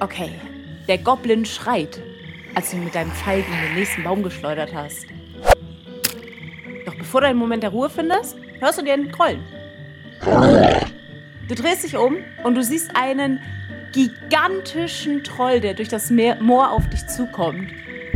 [0.00, 0.30] Okay,
[0.88, 2.02] der Goblin schreit,
[2.54, 5.06] als du ihn mit deinem Pfeil in den nächsten Baum geschleudert hast.
[6.84, 9.42] Doch bevor du einen Moment der Ruhe findest, hörst du dir einen Grollen.
[11.48, 13.40] Du drehst dich um und du siehst einen
[13.92, 17.70] gigantischen Troll, der durch das Meer, Moor auf dich zukommt.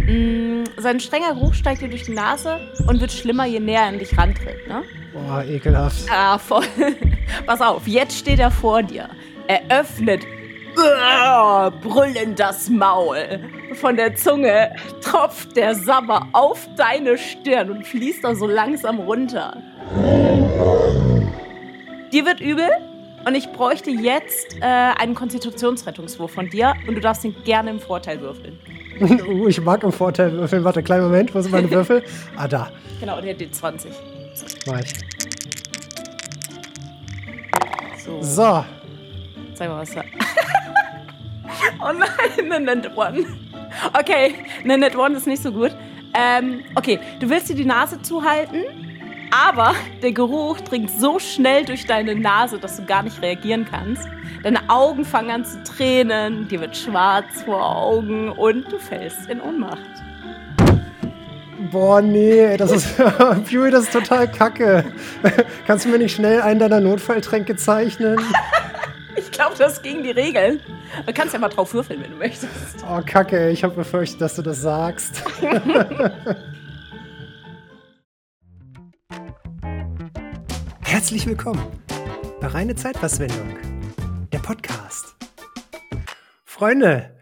[0.06, 3.88] Mm, sein strenger Geruch steigt dir durch die Nase und wird schlimmer, je näher er
[3.88, 4.68] an dich rantritt.
[4.68, 4.82] Ne?
[5.14, 6.10] Boah, ekelhaft.
[6.10, 6.64] Ah, voll.
[7.46, 9.08] Pass auf, jetzt steht er vor dir.
[9.46, 10.24] Er öffnet
[11.82, 13.40] brüllend das Maul.
[13.74, 19.56] Von der Zunge tropft der Sabber auf deine Stirn und fließt da so langsam runter.
[22.12, 22.68] Dir wird übel
[23.24, 27.80] und ich bräuchte jetzt äh, einen Konstitutionsrettungswurf von dir und du darfst ihn gerne im
[27.80, 28.58] Vorteil würfeln.
[29.00, 30.64] uh, ich mag im Vorteil würfeln.
[30.64, 32.02] Warte, kleinen Moment, wo sind meine Würfel?
[32.36, 32.70] Ah, da.
[32.98, 33.88] Genau, der D20.
[34.66, 34.92] Mach ich.
[38.04, 38.22] So.
[38.22, 38.64] So.
[39.54, 40.02] Zeig mal, was da.
[41.80, 43.26] oh nein, eine Net One.
[43.98, 45.74] Okay, eine Net One ist nicht so gut.
[46.14, 48.64] Ähm, okay, du willst dir die Nase zuhalten,
[49.30, 54.08] aber der Geruch dringt so schnell durch deine Nase, dass du gar nicht reagieren kannst.
[54.42, 59.40] Deine Augen fangen an zu tränen, dir wird schwarz vor Augen und du fällst in
[59.40, 59.78] Ohnmacht.
[61.70, 62.86] Boah, nee, das ist.
[63.44, 64.84] Fury, das ist total kacke.
[65.66, 68.18] Kannst du mir nicht schnell einen deiner Notfalltränke zeichnen?
[69.20, 70.60] Ich glaube, das ist gegen die Regeln.
[71.06, 72.82] Du kannst ja mal drauf würfeln, wenn du möchtest.
[72.88, 75.22] Oh, kacke, ich habe befürchtet, dass du das sagst.
[80.80, 81.62] Herzlich willkommen
[82.40, 83.58] bei Reine Zeitverschwendung,
[84.32, 85.14] der Podcast.
[86.44, 87.14] Freunde,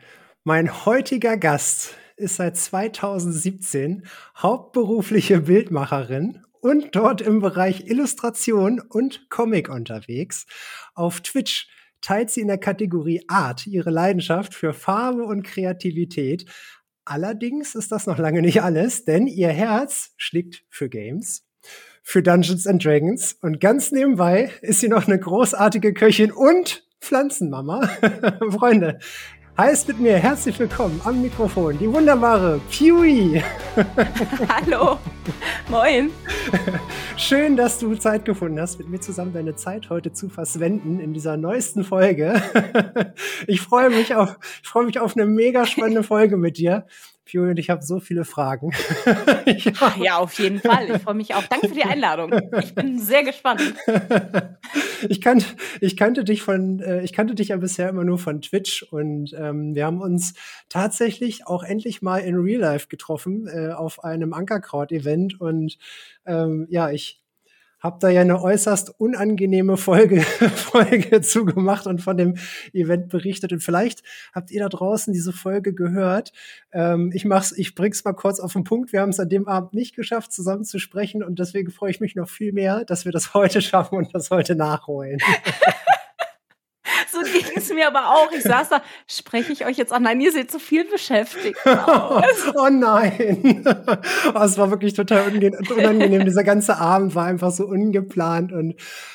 [0.45, 9.69] mein heutiger Gast ist seit 2017 hauptberufliche Bildmacherin und dort im Bereich Illustration und Comic
[9.69, 10.47] unterwegs.
[10.95, 11.69] Auf Twitch
[12.01, 16.47] teilt sie in der Kategorie Art ihre Leidenschaft für Farbe und Kreativität.
[17.05, 21.47] Allerdings ist das noch lange nicht alles, denn ihr Herz schlägt für Games,
[22.03, 27.87] für Dungeons and Dragons und ganz nebenbei ist sie noch eine großartige Köchin und Pflanzenmama.
[28.51, 28.99] Freunde,
[29.59, 33.43] heißt mit mir herzlich willkommen am Mikrofon die wunderbare Pewy.
[34.49, 34.99] Hallo,
[35.69, 36.13] moin.
[37.17, 41.13] Schön, dass du Zeit gefunden hast, mit mir zusammen deine Zeit heute zu verswenden in
[41.13, 42.41] dieser neuesten Folge.
[43.47, 46.87] Ich freue mich auf, ich freue mich auf eine mega spannende Folge mit dir.
[47.29, 48.73] Pewy und ich habe so viele Fragen.
[50.03, 50.91] ja, auf jeden Fall.
[50.91, 51.45] Ich freue mich auch.
[51.45, 52.33] Danke für die Einladung.
[52.59, 53.63] Ich bin sehr gespannt.
[55.09, 55.47] Ich kannte,
[55.81, 59.33] ich kannte dich von, äh, ich kannte dich ja bisher immer nur von Twitch und
[59.39, 60.35] ähm, wir haben uns
[60.69, 65.79] tatsächlich auch endlich mal in Real Life getroffen äh, auf einem Ankerkraut-Event und
[66.27, 67.23] ähm, ja, ich
[67.79, 70.21] habe da ja eine äußerst unangenehme Folge,
[70.55, 72.37] Folge zugemacht und von dem
[72.73, 73.53] Event berichtet.
[73.53, 74.03] Und vielleicht
[74.35, 76.33] habt ihr da draußen diese Folge gehört.
[76.73, 78.93] Ähm, ich mach's, ich bring's mal kurz auf den Punkt.
[78.93, 82.01] Wir haben es an dem Abend nicht geschafft, zusammen zu sprechen und deswegen freue ich
[82.01, 85.19] mich noch viel mehr, dass wir das heute schaffen und das heute nachholen.
[87.13, 88.31] So ging es mir aber auch.
[88.33, 90.03] Ich saß da, spreche ich euch jetzt an?
[90.03, 92.25] Nein, ihr seht so viel beschäftigt aus.
[92.55, 93.65] oh nein.
[94.35, 96.25] Oh, es war wirklich total unangenehm.
[96.25, 98.75] Dieser ganze Abend war einfach so ungeplant und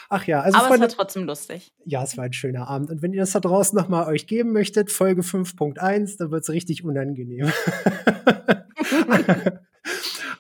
[0.09, 0.41] ach ja.
[0.41, 1.71] Also aber es war trotzdem lustig.
[1.85, 2.89] Ja, es war ein schöner Abend.
[2.89, 6.49] Und wenn ihr das da draußen nochmal euch geben möchtet, Folge 5.1, dann wird es
[6.49, 7.51] richtig unangenehm.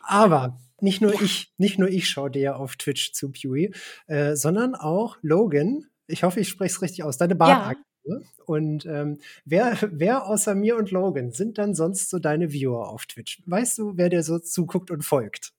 [0.01, 3.73] aber nicht nur ich, nicht nur ich schaue dir auf Twitch zu, Pewy,
[4.07, 7.83] äh, sondern auch Logan, ich hoffe, ich spreche es richtig aus, deine Bartakte.
[8.03, 8.17] Ja.
[8.45, 13.05] Und ähm, wer, wer außer mir und Logan sind dann sonst so deine Viewer auf
[13.05, 13.41] Twitch?
[13.45, 15.53] Weißt du, wer dir so zuguckt und folgt?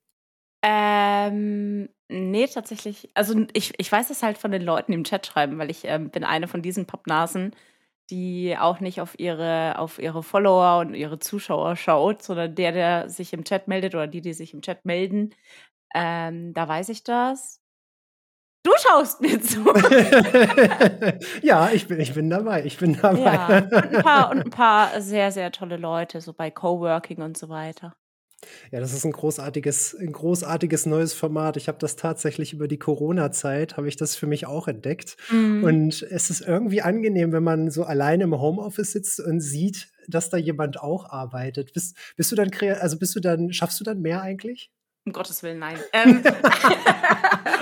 [0.63, 3.11] Ähm, nee, tatsächlich.
[3.15, 5.85] Also ich, ich weiß es halt von den Leuten, die im Chat schreiben, weil ich
[5.85, 7.55] ähm, bin eine von diesen Pappnasen,
[8.11, 13.09] die auch nicht auf ihre, auf ihre Follower und ihre Zuschauer schaut, sondern der, der
[13.09, 15.35] sich im Chat meldet oder die, die sich im Chat melden.
[15.95, 17.64] Ähm, da weiß ich das.
[18.65, 19.63] Du schaust mir zu.
[21.43, 22.65] ja, ich bin, ich bin dabei.
[22.65, 23.21] Ich bin dabei.
[23.21, 27.37] Ja, und ein, paar, und ein paar sehr, sehr tolle Leute, so bei Coworking und
[27.37, 27.95] so weiter.
[28.71, 31.59] Ja, das ist ein großartiges, ein großartiges neues Format.
[31.59, 35.19] Ich habe das tatsächlich über die Corona-Zeit, habe ich das für mich auch entdeckt.
[35.31, 35.65] Mhm.
[35.65, 40.31] Und es ist irgendwie angenehm, wenn man so alleine im Homeoffice sitzt und sieht, dass
[40.31, 41.75] da jemand auch arbeitet.
[41.75, 42.51] Bist, bist du dann,
[42.81, 44.71] also bist du dann, schaffst du dann mehr eigentlich?
[45.07, 45.79] Um Gottes Willen, nein.
[45.93, 46.23] Ähm,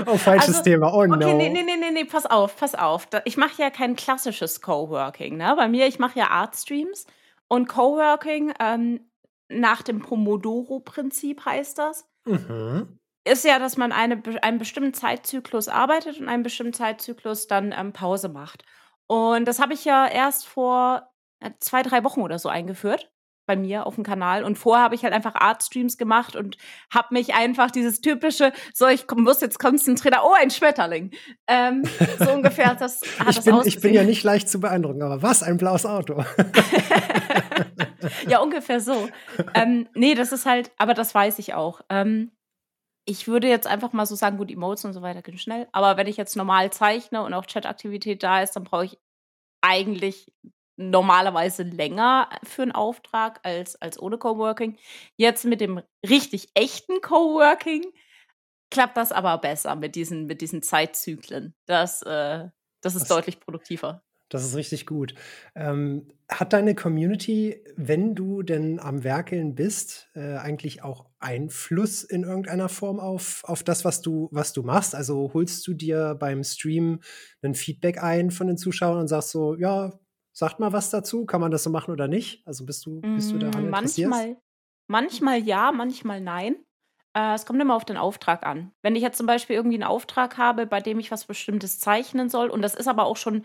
[0.07, 0.93] oh, falsches also, Thema.
[0.95, 1.17] Oh no.
[1.17, 3.09] Okay, nee, nee, nee, nee, pass auf, pass auf.
[3.25, 5.37] Ich mache ja kein klassisches Coworking.
[5.37, 5.55] Ne?
[5.57, 7.07] Bei mir, ich mache ja Artstreams
[7.49, 9.11] und Coworking ähm,
[9.49, 12.09] nach dem Pomodoro-Prinzip heißt das.
[12.25, 12.99] Mhm.
[13.25, 17.93] Ist ja, dass man eine, einen bestimmten Zeitzyklus arbeitet und einen bestimmten Zeitzyklus dann ähm,
[17.93, 18.65] Pause macht.
[19.07, 21.13] Und das habe ich ja erst vor
[21.61, 23.12] zwei, drei Wochen oder so eingeführt
[23.53, 24.45] bei mir auf dem Kanal.
[24.45, 26.57] Und vorher habe ich halt einfach Artstreams gemacht und
[26.91, 31.11] habe mich einfach dieses typische, so ich muss jetzt konzentrieren, oh, ein Schmetterling.
[31.47, 31.85] Ähm,
[32.19, 35.21] so ungefähr das hat ich das bin, Ich bin ja nicht leicht zu beeindrucken, aber
[35.21, 36.25] was, ein blaues Auto.
[38.29, 39.09] ja, ungefähr so.
[39.55, 41.83] Ähm, nee, das ist halt, aber das weiß ich auch.
[41.91, 42.33] Ähm,
[43.05, 45.69] ich würde jetzt einfach mal so sagen, gut, Emotes und so weiter gehen schnell.
[45.73, 48.99] Aber wenn ich jetzt normal zeichne und auch Chataktivität da ist, dann brauche ich
[49.61, 50.33] eigentlich
[50.91, 54.79] normalerweise länger für einen Auftrag als, als ohne Coworking.
[55.17, 57.85] Jetzt mit dem richtig echten Coworking
[58.71, 61.55] klappt das aber besser mit diesen, mit diesen Zeitzyklen.
[61.67, 62.49] Das, äh,
[62.81, 64.03] das ist das, deutlich produktiver.
[64.33, 65.15] Das ist richtig gut.
[65.55, 72.23] Ähm, hat deine Community, wenn du denn am Werkeln bist, äh, eigentlich auch Einfluss in
[72.23, 74.95] irgendeiner Form auf, auf das, was du, was du machst?
[74.95, 77.01] Also holst du dir beim Stream
[77.43, 79.93] ein Feedback ein von den Zuschauern und sagst so, ja,
[80.33, 82.47] sagt mal was dazu, kann man das so machen oder nicht?
[82.47, 84.11] Also bist du, bist du daran mm, interessiert?
[84.11, 84.37] Manchmal,
[84.87, 86.57] manchmal ja, manchmal nein.
[87.15, 88.73] Äh, es kommt immer auf den Auftrag an.
[88.83, 92.31] Wenn ich jetzt zum Beispiel irgendwie einen Auftrag habe, bei dem ich was Bestimmtes zeichnen
[92.31, 93.45] soll, und das ist aber auch schon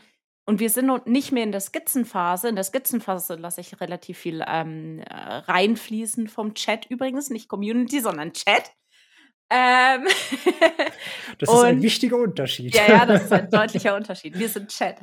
[0.49, 2.47] und wir sind nicht mehr in der Skizzenphase.
[2.47, 7.99] In der Skizzenphase lasse ich relativ viel ähm, äh, reinfließen vom Chat übrigens, nicht Community,
[7.99, 8.71] sondern Chat.
[9.49, 10.07] Ähm
[11.37, 12.73] das ist ein wichtiger Unterschied.
[12.73, 14.39] Ja, ja, das ist ein deutlicher Unterschied.
[14.39, 15.01] Wir sind Chat.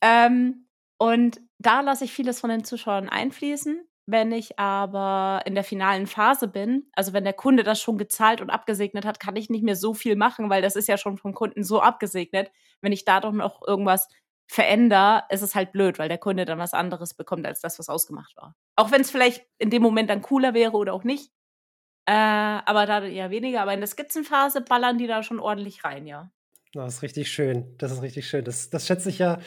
[0.00, 0.65] Ähm,
[0.98, 3.86] und da lasse ich vieles von den Zuschauern einfließen.
[4.08, 8.40] Wenn ich aber in der finalen Phase bin, also wenn der Kunde das schon gezahlt
[8.40, 11.18] und abgesegnet hat, kann ich nicht mehr so viel machen, weil das ist ja schon
[11.18, 12.52] vom Kunden so abgesegnet.
[12.80, 14.08] Wenn ich da doch noch irgendwas
[14.46, 17.88] verändere, ist es halt blöd, weil der Kunde dann was anderes bekommt als das, was
[17.88, 18.54] ausgemacht war.
[18.76, 21.32] Auch wenn es vielleicht in dem Moment dann cooler wäre oder auch nicht.
[22.08, 23.62] Äh, aber da eher weniger.
[23.62, 26.30] Aber in der Skizzenphase ballern die da schon ordentlich rein, ja.
[26.72, 27.74] Das ist richtig schön.
[27.78, 28.44] Das ist richtig schön.
[28.44, 29.38] Das, das schätze ich ja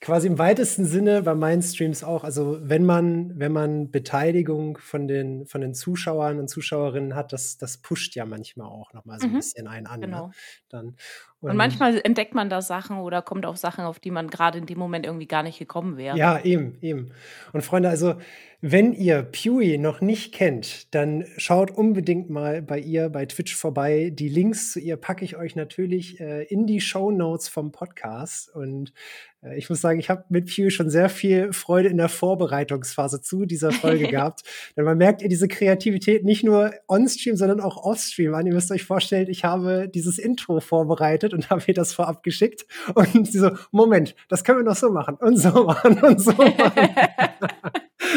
[0.00, 2.22] quasi im weitesten Sinne bei meinen Streams auch.
[2.22, 7.56] Also wenn man, wenn man Beteiligung von den, von den Zuschauern und Zuschauerinnen hat, das,
[7.56, 9.36] das pusht ja manchmal auch nochmal so ein mhm.
[9.36, 10.00] bisschen einen an.
[10.00, 10.06] Ne?
[10.06, 10.26] Genau.
[10.26, 10.32] Ne?
[10.68, 10.96] Dann,
[11.40, 14.58] und, und, manchmal entdeckt man da Sachen oder kommt auf Sachen, auf die man gerade
[14.58, 16.16] in dem Moment irgendwie gar nicht gekommen wäre.
[16.16, 17.12] Ja, eben, eben.
[17.52, 18.14] Und Freunde, also
[18.62, 24.10] wenn ihr Pewee noch nicht kennt, dann schaut unbedingt mal bei ihr bei Twitch vorbei.
[24.12, 28.52] Die Links zu ihr packe ich euch natürlich äh, in die Show Notes vom Podcast.
[28.54, 28.94] Und
[29.42, 33.20] äh, ich muss sagen, ich habe mit Pewee schon sehr viel Freude in der Vorbereitungsphase
[33.20, 34.42] zu dieser Folge gehabt.
[34.76, 38.46] Denn man merkt ihr diese Kreativität nicht nur on-stream, sondern auch off-stream an.
[38.46, 42.66] Ihr müsst euch vorstellen, ich habe dieses Intro vorbereitet und habe ihr das vorab geschickt.
[42.94, 46.32] Und sie so, Moment, das können wir noch so machen und so machen und so
[46.32, 46.90] machen.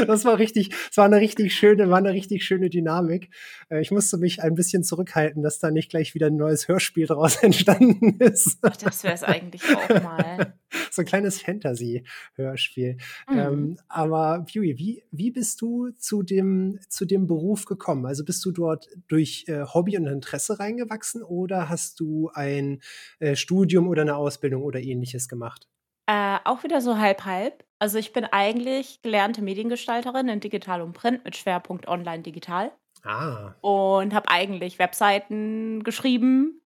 [0.07, 3.29] Das war richtig, es war eine richtig schöne, war eine richtig schöne Dynamik.
[3.69, 7.07] Äh, ich musste mich ein bisschen zurückhalten, dass da nicht gleich wieder ein neues Hörspiel
[7.07, 8.57] daraus entstanden ist.
[8.61, 10.53] Ach, das wäre es eigentlich auch mal.
[10.91, 12.97] so ein kleines Fantasy-Hörspiel.
[13.29, 13.39] Mhm.
[13.39, 18.05] Ähm, aber Pewee, wie, wie bist du zu dem, zu dem Beruf gekommen?
[18.05, 22.81] Also bist du dort durch äh, Hobby und Interesse reingewachsen oder hast du ein
[23.19, 25.67] äh, Studium oder eine Ausbildung oder ähnliches gemacht?
[26.07, 27.63] Äh, auch wieder so halb halb.
[27.79, 32.71] Also ich bin eigentlich gelernte Mediengestalterin in Digital und Print mit Schwerpunkt Online Digital.
[33.03, 33.55] Ah.
[33.61, 36.61] Und habe eigentlich Webseiten geschrieben.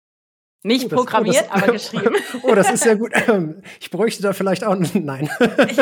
[0.63, 2.17] Nicht oh, das, programmiert, oh, das, aber geschrieben.
[2.43, 3.13] Oh, das ist ja gut.
[3.81, 4.77] Ich bräuchte da vielleicht auch.
[4.95, 5.29] Nein.
[5.69, 5.79] Ich,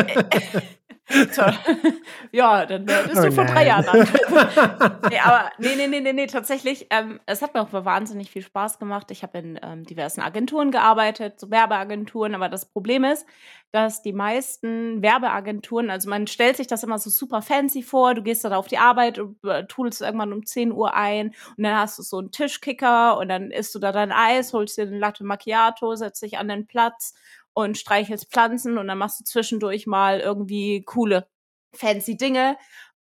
[2.32, 3.98] ja, dann äh, bist oh, du vor drei Jahren an.
[5.10, 8.42] nee, aber nee, nee, nee, nee, nee, tatsächlich, ähm, es hat mir auch wahnsinnig viel
[8.42, 9.10] Spaß gemacht.
[9.10, 13.26] Ich habe in ähm, diversen Agenturen gearbeitet, so Werbeagenturen, aber das Problem ist,
[13.70, 18.22] dass die meisten Werbeagenturen, also man stellt sich das immer so super fancy vor, du
[18.22, 21.76] gehst dann auf die Arbeit und äh, tudelst irgendwann um 10 Uhr ein und dann
[21.76, 24.98] hast du so einen Tischkicker und dann isst du da dein Eis, holst dir einen
[24.98, 27.14] Latte Macchiato, setzt dich an den Platz
[27.58, 31.26] und streichelst Pflanzen und dann machst du zwischendurch mal irgendwie coole,
[31.74, 32.56] fancy Dinge.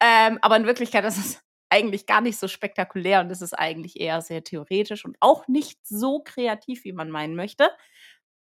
[0.01, 3.97] Ähm, aber in Wirklichkeit ist es eigentlich gar nicht so spektakulär und es ist eigentlich
[3.97, 7.69] eher sehr theoretisch und auch nicht so kreativ, wie man meinen möchte.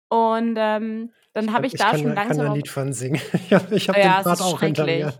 [0.09, 2.31] Und ähm, dann habe ich, ich, da schon langsam.
[2.31, 3.21] Ich kann ein Lied von singen.
[3.31, 5.13] ich habe hab ja, den Part auch hinter mir.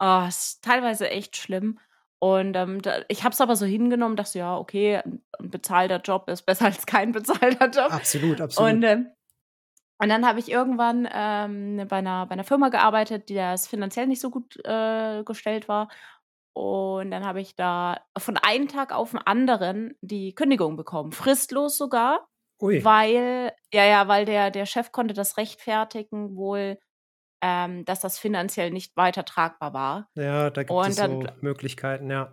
[0.00, 1.78] oh, ist teilweise echt schlimm.
[2.20, 5.20] Und ähm, da, ich habe es aber so hingenommen, dass ja, okay, ein
[5.50, 7.92] bezahlter Job ist besser als kein bezahlter Job.
[7.92, 8.72] Absolut, absolut.
[8.72, 9.10] Und ähm,
[9.98, 14.06] und dann habe ich irgendwann ähm, bei, einer, bei einer Firma gearbeitet, die das finanziell
[14.06, 15.88] nicht so gut äh, gestellt war.
[16.52, 21.76] Und dann habe ich da von einem Tag auf den anderen die Kündigung bekommen, fristlos
[21.76, 22.28] sogar.
[22.60, 22.84] Ui.
[22.84, 26.78] Weil, ja, ja, weil der, der Chef konnte das rechtfertigen, wohl,
[27.40, 30.08] ähm, dass das finanziell nicht weiter tragbar war.
[30.14, 32.32] Ja, da gibt Und es so Möglichkeiten, ja.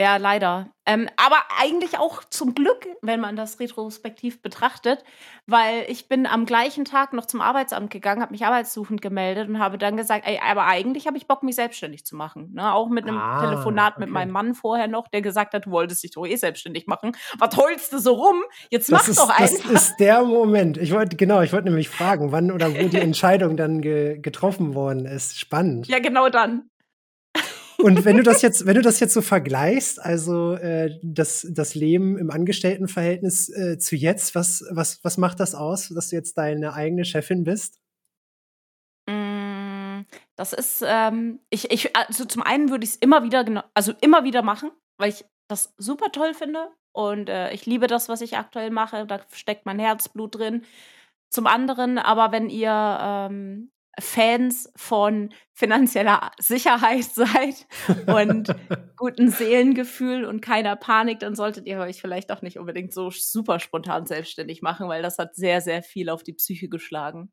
[0.00, 0.70] Ja, leider.
[0.86, 5.04] Ähm, aber eigentlich auch zum Glück, wenn man das retrospektiv betrachtet,
[5.46, 9.58] weil ich bin am gleichen Tag noch zum Arbeitsamt gegangen, habe mich arbeitssuchend gemeldet und
[9.58, 12.50] habe dann gesagt, ey, aber eigentlich habe ich Bock, mich selbstständig zu machen.
[12.54, 12.72] Ne?
[12.72, 14.00] Auch mit einem ah, Telefonat okay.
[14.06, 17.12] mit meinem Mann vorher noch, der gesagt hat, du wolltest dich doch eh selbstständig machen.
[17.38, 18.42] Was holst du so rum?
[18.70, 19.70] Jetzt mach doch einfach.
[19.70, 20.78] Das ist der Moment.
[20.78, 24.74] Ich wollte, genau, ich wollte nämlich fragen, wann oder wo die Entscheidung dann ge getroffen
[24.74, 25.38] worden ist.
[25.38, 25.88] Spannend.
[25.88, 26.70] Ja, genau dann.
[27.82, 31.74] Und wenn du das jetzt, wenn du das jetzt so vergleichst, also äh, das, das
[31.74, 36.38] Leben im Angestelltenverhältnis äh, zu jetzt, was, was, was macht das aus, dass du jetzt
[36.38, 37.80] deine eigene Chefin bist?
[39.08, 40.02] Mm,
[40.36, 44.24] das ist, ähm, ich, ich, also zum einen würde ich es immer wieder, also immer
[44.24, 48.36] wieder machen, weil ich das super toll finde und äh, ich liebe das, was ich
[48.36, 49.06] aktuell mache.
[49.06, 50.64] Da steckt mein Herzblut drin.
[51.30, 57.66] Zum anderen, aber wenn ihr ähm, Fans von finanzieller Sicherheit seid
[58.06, 58.54] und
[58.96, 63.58] guten Seelengefühl und keiner Panik, dann solltet ihr euch vielleicht auch nicht unbedingt so super
[63.60, 67.32] spontan selbstständig machen, weil das hat sehr, sehr viel auf die Psyche geschlagen.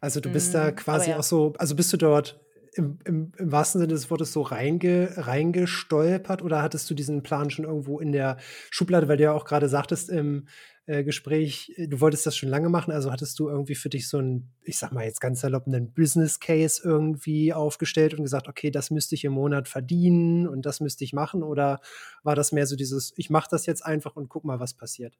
[0.00, 1.18] Also du bist mm, da quasi ja.
[1.18, 2.43] auch so, also bist du dort
[2.74, 7.50] im, im, im, wahrsten Sinne des Wortes so reinge, reingestolpert oder hattest du diesen Plan
[7.50, 8.38] schon irgendwo in der
[8.70, 10.46] Schublade, weil du ja auch gerade sagtest im
[10.86, 14.08] äh, Gespräch, äh, du wolltest das schon lange machen, also hattest du irgendwie für dich
[14.08, 18.48] so ein, ich sag mal jetzt ganz salopp, einen Business Case irgendwie aufgestellt und gesagt,
[18.48, 21.80] okay, das müsste ich im Monat verdienen und das müsste ich machen oder
[22.22, 25.16] war das mehr so dieses, ich mache das jetzt einfach und guck mal, was passiert?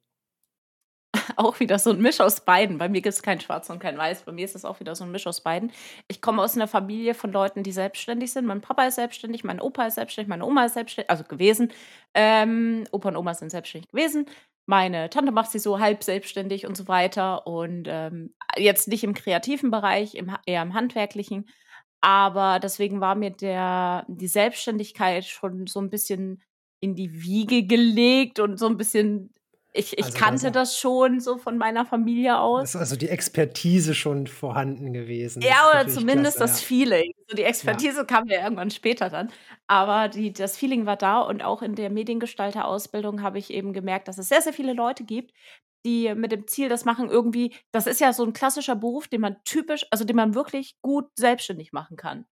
[1.37, 2.79] auch wieder so ein Misch aus beiden.
[2.79, 4.23] Bei mir gibt es kein Schwarz und kein Weiß.
[4.23, 5.73] Bei mir ist es auch wieder so ein Misch aus beiden.
[6.09, 8.47] Ich komme aus einer Familie von Leuten, die selbstständig sind.
[8.47, 11.73] Mein Papa ist selbstständig, mein Opa ist selbstständig, meine Oma ist selbstständig, also gewesen.
[12.15, 14.27] Ähm, Opa und Oma sind selbstständig gewesen.
[14.67, 17.47] Meine Tante macht sich so halb selbstständig und so weiter.
[17.47, 21.47] Und ähm, jetzt nicht im kreativen Bereich, im, eher im handwerklichen.
[22.01, 26.43] Aber deswegen war mir der, die Selbstständigkeit schon so ein bisschen
[26.81, 29.33] in die Wiege gelegt und so ein bisschen
[29.77, 32.71] ich, ich also kannte das schon so von meiner Familie aus.
[32.71, 35.43] Ist also die Expertise schon vorhanden gewesen.
[35.43, 36.67] Ja, oder zumindest klasse, das ja.
[36.69, 37.13] Feeling.
[37.29, 38.05] So die Expertise ja.
[38.05, 39.33] kam ja irgendwann später dann.
[39.67, 44.07] Aber die, das Feeling war da und auch in der Mediengestalter-Ausbildung habe ich eben gemerkt,
[44.07, 45.35] dass es sehr, sehr viele Leute gibt,
[45.85, 49.23] die mit dem Ziel das machen, irgendwie, das ist ja so ein klassischer Beruf, den
[49.23, 52.27] man typisch, also den man wirklich gut selbstständig machen kann.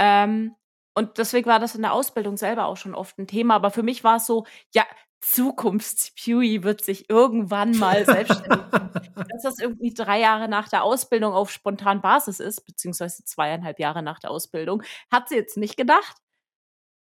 [0.00, 0.56] Ähm,
[0.96, 3.56] und deswegen war das in der Ausbildung selber auch schon oft ein Thema.
[3.56, 4.84] Aber für mich war es so, ja,
[5.22, 8.66] Zukunfts-Pewy wird sich irgendwann mal selbstständig
[9.14, 14.02] Dass das irgendwie drei Jahre nach der Ausbildung auf spontan Basis ist, beziehungsweise zweieinhalb Jahre
[14.02, 16.16] nach der Ausbildung, hat sie jetzt nicht gedacht.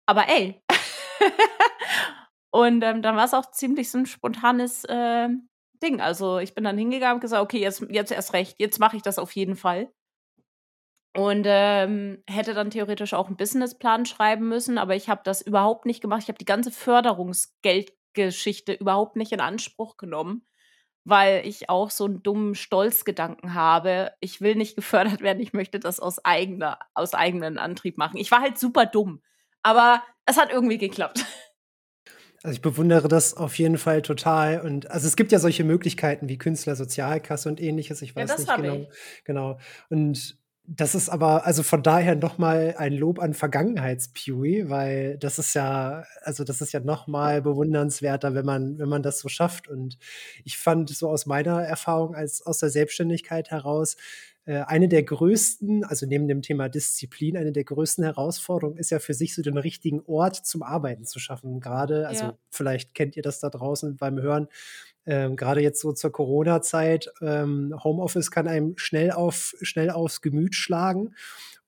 [0.05, 0.61] Aber ey.
[2.51, 5.29] und ähm, dann war es auch ziemlich so ein spontanes äh,
[5.81, 6.01] Ding.
[6.01, 9.01] Also ich bin dann hingegangen und gesagt, okay, jetzt, jetzt erst recht, jetzt mache ich
[9.01, 9.91] das auf jeden Fall.
[11.15, 15.85] Und ähm, hätte dann theoretisch auch einen Businessplan schreiben müssen, aber ich habe das überhaupt
[15.85, 16.23] nicht gemacht.
[16.23, 20.43] Ich habe die ganze Förderungsgeldgeschichte überhaupt nicht in Anspruch genommen,
[21.03, 24.11] weil ich auch so einen dummen Stolzgedanken habe.
[24.21, 28.17] Ich will nicht gefördert werden, ich möchte das aus eigener, aus eigenem Antrieb machen.
[28.17, 29.21] Ich war halt super dumm,
[29.61, 31.23] aber es hat irgendwie geklappt.
[32.45, 34.59] Also ich bewundere das auf jeden Fall total.
[34.59, 38.01] Und also es gibt ja solche Möglichkeiten wie Künstlersozialkasse und ähnliches.
[38.01, 38.75] Ich weiß ja, nicht genau.
[38.75, 39.23] Ich.
[39.23, 39.59] Genau.
[39.89, 45.53] Und das ist aber, also von daher nochmal ein Lob an Vergangenheits-Pewy, weil das ist
[45.55, 49.67] ja, also das ist ja nochmal bewundernswerter, wenn man, wenn man das so schafft.
[49.67, 49.97] Und
[50.45, 53.97] ich fand so aus meiner Erfahrung als aus der Selbstständigkeit heraus,
[54.45, 59.13] eine der größten, also neben dem Thema Disziplin, eine der größten Herausforderungen ist ja für
[59.13, 61.61] sich so den richtigen Ort zum Arbeiten zu schaffen.
[61.61, 62.37] Gerade, also ja.
[62.49, 64.49] vielleicht kennt ihr das da draußen beim Hören,
[65.05, 70.55] ähm, gerade jetzt so zur Corona-Zeit, ähm, Homeoffice kann einem schnell auf schnell aufs Gemüt
[70.55, 71.15] schlagen.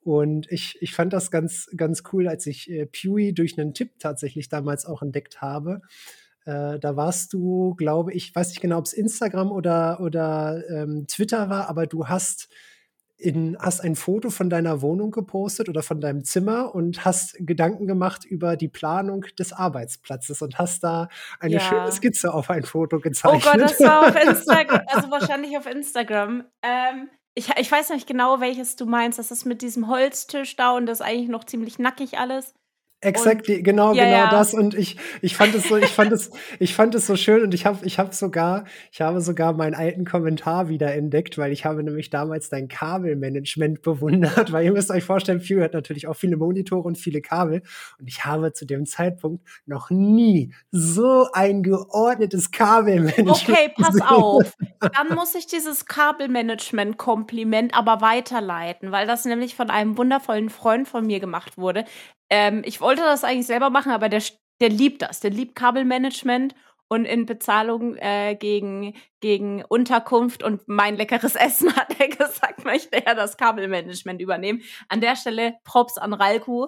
[0.02, 3.94] Und ich, ich fand das ganz, ganz cool, als ich äh, Pewy durch einen Tipp
[4.00, 5.82] tatsächlich damals auch entdeckt habe.
[6.46, 11.08] Äh, da warst du, glaube ich, weiß nicht genau, ob es Instagram oder, oder ähm,
[11.08, 12.50] Twitter war, aber du hast
[13.18, 17.88] in, hast ein Foto von deiner Wohnung gepostet oder von deinem Zimmer und hast Gedanken
[17.88, 21.08] gemacht über die Planung des Arbeitsplatzes und hast da
[21.40, 21.60] eine ja.
[21.62, 23.44] schöne Skizze auf ein Foto gezeichnet.
[23.46, 26.44] Oh Gott, das war auf Instagram, also wahrscheinlich auf Instagram.
[26.62, 29.18] Ähm, ich, ich weiß nicht genau, welches du meinst.
[29.18, 32.54] Das ist mit diesem Holztisch da und das ist eigentlich noch ziemlich nackig alles.
[33.02, 34.32] Exactly, genau, ja, genau ja.
[34.32, 34.54] das.
[34.54, 37.54] Und ich, ich fand es so, ich fand es, ich fand es so schön und
[37.54, 41.66] ich habe, ich habe sogar, ich habe sogar meinen alten Kommentar wieder entdeckt, weil ich
[41.66, 46.16] habe nämlich damals dein Kabelmanagement bewundert, weil ihr müsst euch vorstellen, Fury hat natürlich auch
[46.16, 47.62] viele Monitore und viele Kabel
[48.00, 53.30] und ich habe zu dem Zeitpunkt noch nie so ein geordnetes Kabelmanagement.
[53.30, 54.54] Okay, pass auf.
[54.80, 61.06] Dann muss ich dieses Kabelmanagement-Kompliment aber weiterleiten, weil das nämlich von einem wundervollen Freund von
[61.06, 61.86] mir gemacht wurde,
[62.30, 64.22] ähm, ich wollte das eigentlich selber machen, aber der
[64.62, 65.20] der liebt das.
[65.20, 66.56] Der liebt Kabelmanagement
[66.88, 73.06] und in Bezahlung äh, gegen, gegen Unterkunft und mein leckeres Essen hat er gesagt, möchte
[73.06, 74.62] er das Kabelmanagement übernehmen.
[74.90, 76.68] An der Stelle Props an Ralku.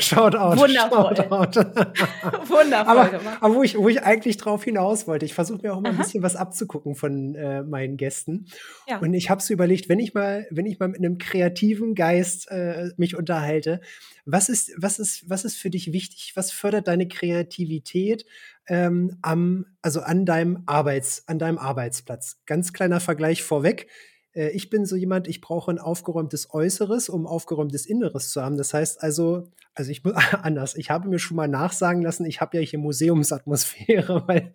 [0.00, 0.58] Schaut out.
[0.58, 1.16] Wundervoll.
[1.16, 1.56] Shout out.
[2.48, 3.38] Wundervoll aber, gemacht.
[3.40, 6.02] aber wo ich, wo ich eigentlich drauf hinaus wollte, ich versuche mir auch ein Aha.
[6.02, 8.46] bisschen was abzugucken von äh, meinen Gästen.
[8.88, 8.98] Ja.
[8.98, 12.50] Und ich habe so überlegt, wenn ich mal, wenn ich mal mit einem kreativen Geist
[12.50, 13.80] äh, mich unterhalte,
[14.24, 16.32] was ist, was ist, was ist für dich wichtig?
[16.34, 18.24] Was fördert deine Kreativität
[18.68, 22.40] ähm, am, also an deinem Arbeits, an deinem Arbeitsplatz?
[22.46, 23.88] Ganz kleiner Vergleich vorweg.
[24.34, 28.56] Äh, Ich bin so jemand, ich brauche ein aufgeräumtes Äußeres, um aufgeräumtes Inneres zu haben.
[28.56, 30.74] Das heißt also, also ich muss anders.
[30.76, 34.52] Ich habe mir schon mal nachsagen lassen, ich habe ja hier Museumsatmosphäre, weil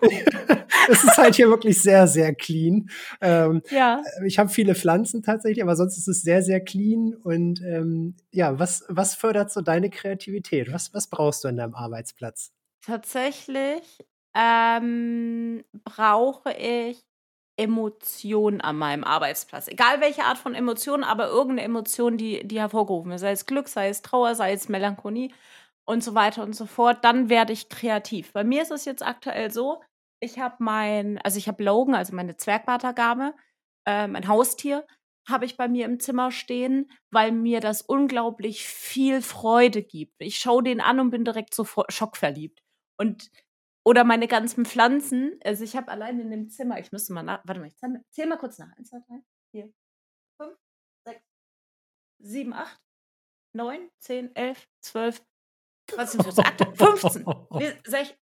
[0.88, 2.90] es ist halt hier wirklich sehr, sehr clean.
[3.20, 4.02] Ähm, ja.
[4.24, 7.14] ich habe viele Pflanzen tatsächlich, aber sonst ist es sehr, sehr clean.
[7.14, 10.72] Und ähm, ja, was, was fördert so deine Kreativität?
[10.72, 12.52] Was, was brauchst du an deinem Arbeitsplatz?
[12.84, 13.82] Tatsächlich
[14.34, 17.02] ähm, brauche ich
[17.60, 19.68] Emotionen an meinem Arbeitsplatz.
[19.68, 23.20] Egal welche Art von Emotion, aber irgendeine Emotion, die, die hervorgerufen wird.
[23.20, 25.30] Sei es Glück, sei es Trauer, sei es Melancholie
[25.84, 27.04] und so weiter und so fort.
[27.04, 28.32] Dann werde ich kreativ.
[28.32, 29.82] Bei mir ist es jetzt aktuell so,
[30.20, 33.34] ich habe mein, also ich habe Logan, also meine Zwergwatergabe,
[33.86, 34.86] äh, mein Haustier,
[35.28, 40.14] habe ich bei mir im Zimmer stehen, weil mir das unglaublich viel Freude gibt.
[40.18, 42.62] Ich schaue den an und bin direkt so schockverliebt.
[42.98, 43.30] Und
[43.84, 45.38] oder meine ganzen Pflanzen.
[45.44, 48.04] Also ich habe allein in dem Zimmer, ich müsste mal nach, warte mal, ich zähl,
[48.10, 48.70] zähl mal kurz nach.
[48.76, 49.72] Eins, zwei, drei, vier,
[50.40, 50.56] fünf,
[51.06, 51.22] sechs,
[52.18, 52.80] sieben, acht,
[53.52, 55.22] neun, zehn, elf, zwölf,
[55.96, 56.36] was sind das?
[56.76, 58.16] 15, nee, sech,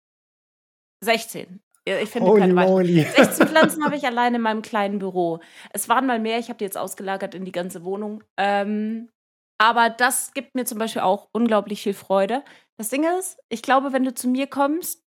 [1.03, 1.61] 16.
[1.87, 3.03] Ja, Ich finde Holy keine moly.
[3.03, 5.39] 16 Pflanzen habe ich allein in meinem kleinen Büro.
[5.71, 8.23] Es waren mal mehr, ich habe die jetzt ausgelagert in die ganze Wohnung.
[8.37, 9.09] Ähm,
[9.57, 12.43] aber das gibt mir zum Beispiel auch unglaublich viel Freude.
[12.77, 15.04] Das Ding ist, ich glaube, wenn du zu mir kommst,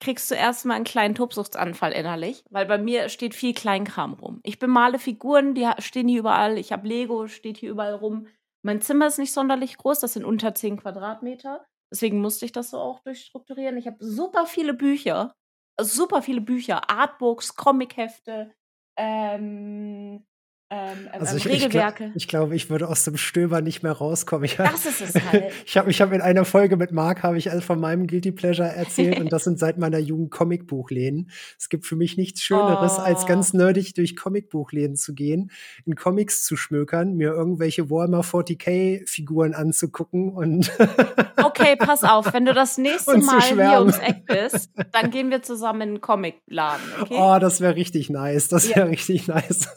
[0.00, 4.40] kriegst du erstmal einen kleinen Tobsuchtsanfall innerlich, weil bei mir steht viel Kleinkram rum.
[4.44, 6.58] Ich bemale Figuren, die stehen hier überall.
[6.58, 8.26] Ich habe Lego, steht hier überall rum.
[8.62, 11.64] Mein Zimmer ist nicht sonderlich groß, das sind unter 10 Quadratmeter.
[11.90, 13.76] Deswegen musste ich das so auch durchstrukturieren.
[13.76, 15.34] Ich habe super viele Bücher,
[15.80, 18.52] super viele Bücher, Artbooks, Comichefte,
[18.96, 20.26] ähm,
[20.70, 22.12] ähm, Also ähm, ich, ich, glaub, Regelwerke.
[22.14, 24.44] ich glaube, ich würde aus dem Stöber nicht mehr rauskommen.
[24.44, 25.44] Ich, das ist es halt.
[25.66, 28.32] ich habe ich hab in einer Folge mit Marc habe ich also von meinem Guilty
[28.32, 31.30] Pleasure erzählt und das sind seit meiner Jugend Comicbuchläden.
[31.58, 33.26] Es gibt für mich nichts Schöneres, als Oh.
[33.26, 35.50] ganz nerdig durch Comicbuchläden zu gehen,
[35.86, 40.70] in Comics zu schmökern, mir irgendwelche Warhammer 40k Figuren anzugucken und
[41.42, 45.42] Okay, pass auf, wenn du das nächste Mal hier ums Eck bist, dann gehen wir
[45.42, 47.16] zusammen in einen Comicladen, okay?
[47.18, 48.48] oh, das wäre richtig nice.
[48.48, 48.76] Das Ja.
[48.76, 49.68] wäre richtig nice.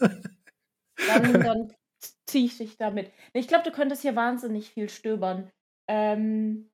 [1.07, 1.73] Dann, dann
[2.25, 3.11] ziehe ich dich damit.
[3.33, 5.51] Ich glaube, du könntest hier wahnsinnig viel stöbern.
[5.87, 6.69] Ähm,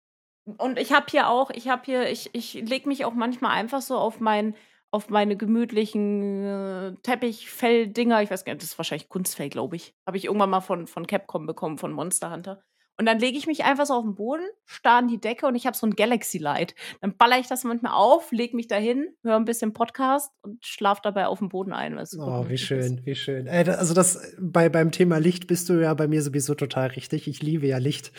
[0.57, 3.81] und ich habe hier auch, ich habe hier, ich, ich lege mich auch manchmal einfach
[3.81, 4.55] so auf mein,
[4.91, 8.21] auf meine gemütlichen äh, Teppichfell-Dinger.
[8.21, 9.93] Ich weiß gar nicht, das ist wahrscheinlich Kunstfell, glaube ich.
[10.05, 12.63] Habe ich irgendwann mal von, von Capcom bekommen, von Monster Hunter.
[12.99, 15.53] Und dann lege ich mich einfach so auf den Boden, starr an die Decke und
[15.55, 16.73] ich habe so ein Galaxy Light.
[17.01, 21.01] Dann baller ich das manchmal auf, lege mich dahin, höre ein bisschen Podcast und schlafe
[21.03, 22.03] dabei auf dem Boden ein.
[22.05, 23.45] super Oh, wie schön, wie schön.
[23.45, 26.87] Äh, da- also das bei beim Thema Licht bist du ja bei mir sowieso total
[26.87, 27.27] richtig.
[27.27, 28.11] Ich liebe ja Licht.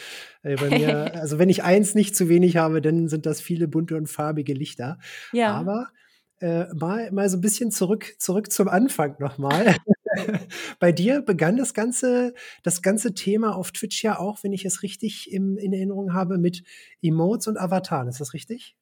[0.43, 3.67] Äh, bei mir, also wenn ich eins nicht zu wenig habe, dann sind das viele
[3.67, 4.99] bunte und farbige Lichter.
[5.33, 5.55] Ja.
[5.55, 5.89] Aber
[6.41, 9.75] äh, mal, mal so ein bisschen zurück, zurück zum Anfang nochmal.
[10.79, 14.83] Bei dir begann das ganze, das ganze Thema auf Twitch ja auch, wenn ich es
[14.83, 16.63] richtig im, in Erinnerung habe, mit
[17.03, 18.09] Emotes und Avataren.
[18.09, 18.77] Ist das richtig?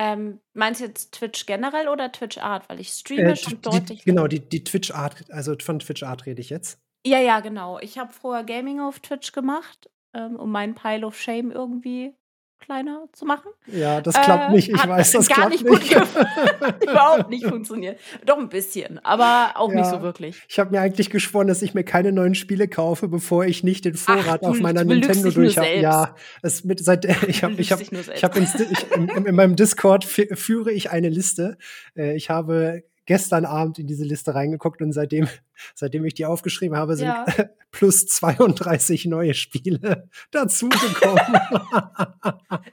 [0.00, 2.68] Ähm, meinst du jetzt Twitch generell oder Twitch Art?
[2.68, 4.04] Weil ich streame Äh, schon deutlich.
[4.04, 6.78] genau, die, die Twitch Art, also von Twitch Art rede ich jetzt.
[7.06, 7.78] Ja, ja, genau.
[7.80, 12.14] Ich habe vorher Gaming auf Twitch gemacht, ähm, um meinen Pile of Shame irgendwie
[12.60, 13.50] kleiner zu machen.
[13.66, 14.68] Ja, das klappt Äh, nicht.
[14.68, 15.92] Ich weiß, das gar klappt nicht gut nicht.
[16.82, 17.98] Überhaupt nicht funktioniert.
[18.26, 19.90] Doch ein bisschen, aber auch nicht Ja.
[19.90, 20.40] so wirklich.
[20.48, 23.84] Ich habe mir eigentlich geschworen, dass ich mir keine neuen Spiele kaufe, bevor ich nicht
[23.84, 25.76] den Vorrat du- auf meiner Nintendo durch habe.
[25.80, 30.04] Ja, es mit seit ich habe ich habe ich habe in, in, in meinem Discord
[30.04, 31.56] fü- führe ich eine Liste.
[31.96, 35.26] Äh, ich habe gestern Abend in diese Liste reingeguckt und seitdem
[35.74, 37.26] seitdem ich die aufgeschrieben habe, sind Ja.
[37.72, 41.20] plus 32 neue Spiele dazugekommen.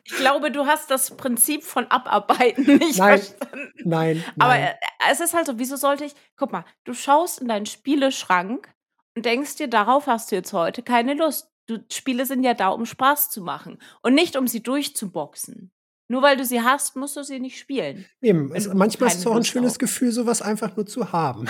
[0.03, 3.19] Ich glaube, du hast das Prinzip von Abarbeiten nicht Nein.
[3.19, 3.73] verstanden.
[3.83, 4.63] nein, Aber nein.
[4.67, 8.69] äh, es ist halt so, wieso sollte ich, guck mal, du schaust in deinen Spieleschrank
[9.15, 11.49] und denkst dir, darauf hast du jetzt heute keine Lust.
[11.65, 15.71] Du, Spiele sind ja da, um Spaß zu machen und nicht, um sie durchzuboxen.
[16.07, 18.05] Nur weil du sie hast, musst du sie nicht spielen.
[18.21, 21.47] Eben, du manchmal ist es auch ein schönes auf- Gefühl, sowas einfach nur zu haben.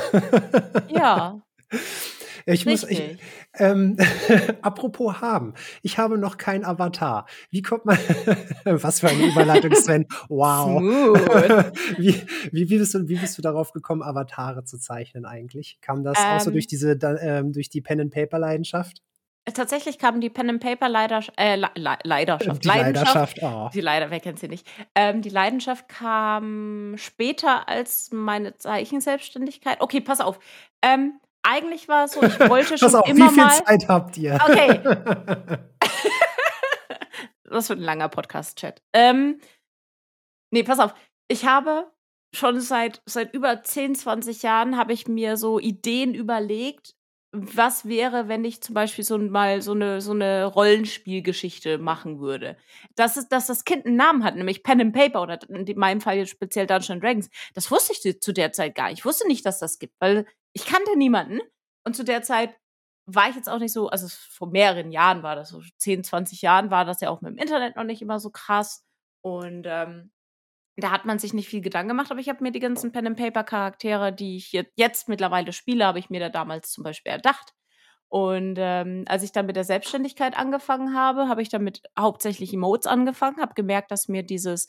[0.89, 1.41] Ja.
[2.49, 3.17] Ich muss, ich,
[3.55, 3.97] ähm,
[4.61, 7.25] apropos haben, ich habe noch kein Avatar.
[7.49, 7.97] Wie kommt man,
[8.63, 10.81] was für eine Überleitung, Sven, wow.
[11.97, 12.15] wie,
[12.53, 15.77] wie, wie, bist du, wie bist du darauf gekommen, Avatare zu zeichnen eigentlich?
[15.81, 16.91] Kam das ähm, auch so durch diese,
[17.21, 19.01] ähm, durch die Pen-and-Paper-Leidenschaft?
[19.53, 21.69] Tatsächlich kam die Pen and Paper Leider, äh, Le
[22.03, 22.63] Leiderschaft.
[22.63, 23.69] Die Leidenschaft, oh.
[23.73, 24.67] Die Leider, wer kennt sie nicht?
[24.93, 29.79] Ähm, die Leidenschaft kam später als meine Zeichenselbstständigkeit.
[29.79, 30.39] Okay, pass auf.
[30.81, 33.63] Ähm, eigentlich war es so, ich wollte schon pass auf, immer wie viel mal.
[33.63, 34.37] Zeit habt ihr?
[34.43, 34.81] Okay.
[37.45, 38.81] das wird ein langer Podcast-Chat.
[38.91, 39.39] Ähm,
[40.51, 40.93] nee, pass auf.
[41.29, 41.89] Ich habe
[42.35, 46.96] schon seit, seit über 10, 20 Jahren habe ich mir so Ideen überlegt,
[47.31, 52.57] was wäre, wenn ich zum Beispiel so mal so eine, so eine Rollenspielgeschichte machen würde.
[52.95, 56.01] Dass, es, dass das Kind einen Namen hat, nämlich Pen and Paper oder in meinem
[56.01, 57.29] Fall jetzt speziell Dungeons Dragons.
[57.53, 58.99] Das wusste ich zu der Zeit gar nicht.
[58.99, 61.39] Ich wusste nicht, dass das gibt, weil ich kannte niemanden.
[61.83, 62.55] Und zu der Zeit
[63.05, 66.41] war ich jetzt auch nicht so, also vor mehreren Jahren war das, so 10, 20
[66.41, 68.85] Jahren war das ja auch mit dem Internet noch nicht immer so krass.
[69.21, 70.11] Und ähm,
[70.77, 74.13] da hat man sich nicht viel Gedanken gemacht, aber ich habe mir die ganzen Pen-and-Paper-Charaktere,
[74.13, 77.53] die ich jetzt mittlerweile spiele, habe ich mir da damals zum Beispiel erdacht.
[78.09, 82.87] Und ähm, als ich dann mit der Selbstständigkeit angefangen habe, habe ich damit hauptsächlich Emotes
[82.87, 84.67] angefangen, habe gemerkt, dass mir dieses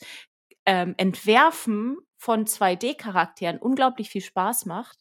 [0.65, 4.97] ähm, Entwerfen von 2D-Charakteren unglaublich viel Spaß macht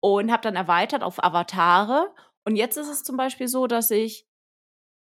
[0.00, 2.12] und habe dann erweitert auf Avatare.
[2.44, 4.26] Und jetzt ist es zum Beispiel so, dass ich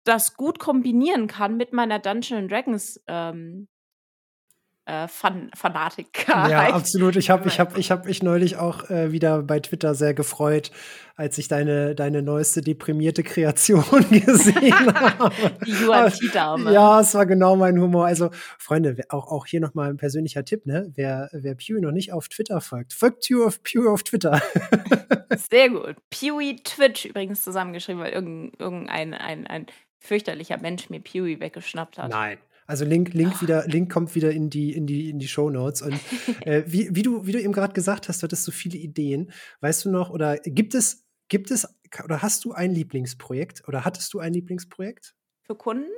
[0.04, 3.68] das gut kombinieren kann mit meiner Dungeons Dragons ähm,
[4.90, 6.48] äh, Fan Fanatiker.
[6.48, 7.16] Ja, absolut.
[7.16, 10.70] Ich habe ich hab, ich hab mich neulich auch äh, wieder bei Twitter sehr gefreut,
[11.14, 15.32] als ich deine, deine neueste deprimierte Kreation gesehen habe.
[15.64, 16.72] Die UNT-Dame.
[16.72, 18.06] Ja, es war genau mein Humor.
[18.06, 20.90] Also, Freunde, auch, auch hier nochmal ein persönlicher Tipp, ne?
[20.94, 24.42] Wer, wer Pew noch nicht auf Twitter folgt, folgt Pew auf, Pew auf Twitter.
[25.50, 25.96] Sehr gut.
[26.10, 29.66] Pewy Twitch übrigens zusammengeschrieben, weil irgendein, irgendein ein, ein
[29.98, 32.10] fürchterlicher Mensch mir Pewy weggeschnappt hat.
[32.10, 32.38] Nein.
[32.70, 33.42] Also Link, Link oh.
[33.42, 35.82] wieder, Link kommt wieder in die, in die, in die Show Notes.
[35.82, 35.94] Und
[36.46, 39.32] äh, wie, wie du, wie du eben gerade gesagt hast, du hattest so viele Ideen.
[39.60, 41.66] Weißt du noch, oder gibt es, gibt es,
[42.04, 43.66] oder hast du ein Lieblingsprojekt?
[43.66, 45.16] Oder hattest du ein Lieblingsprojekt?
[45.42, 45.90] Für Kunden?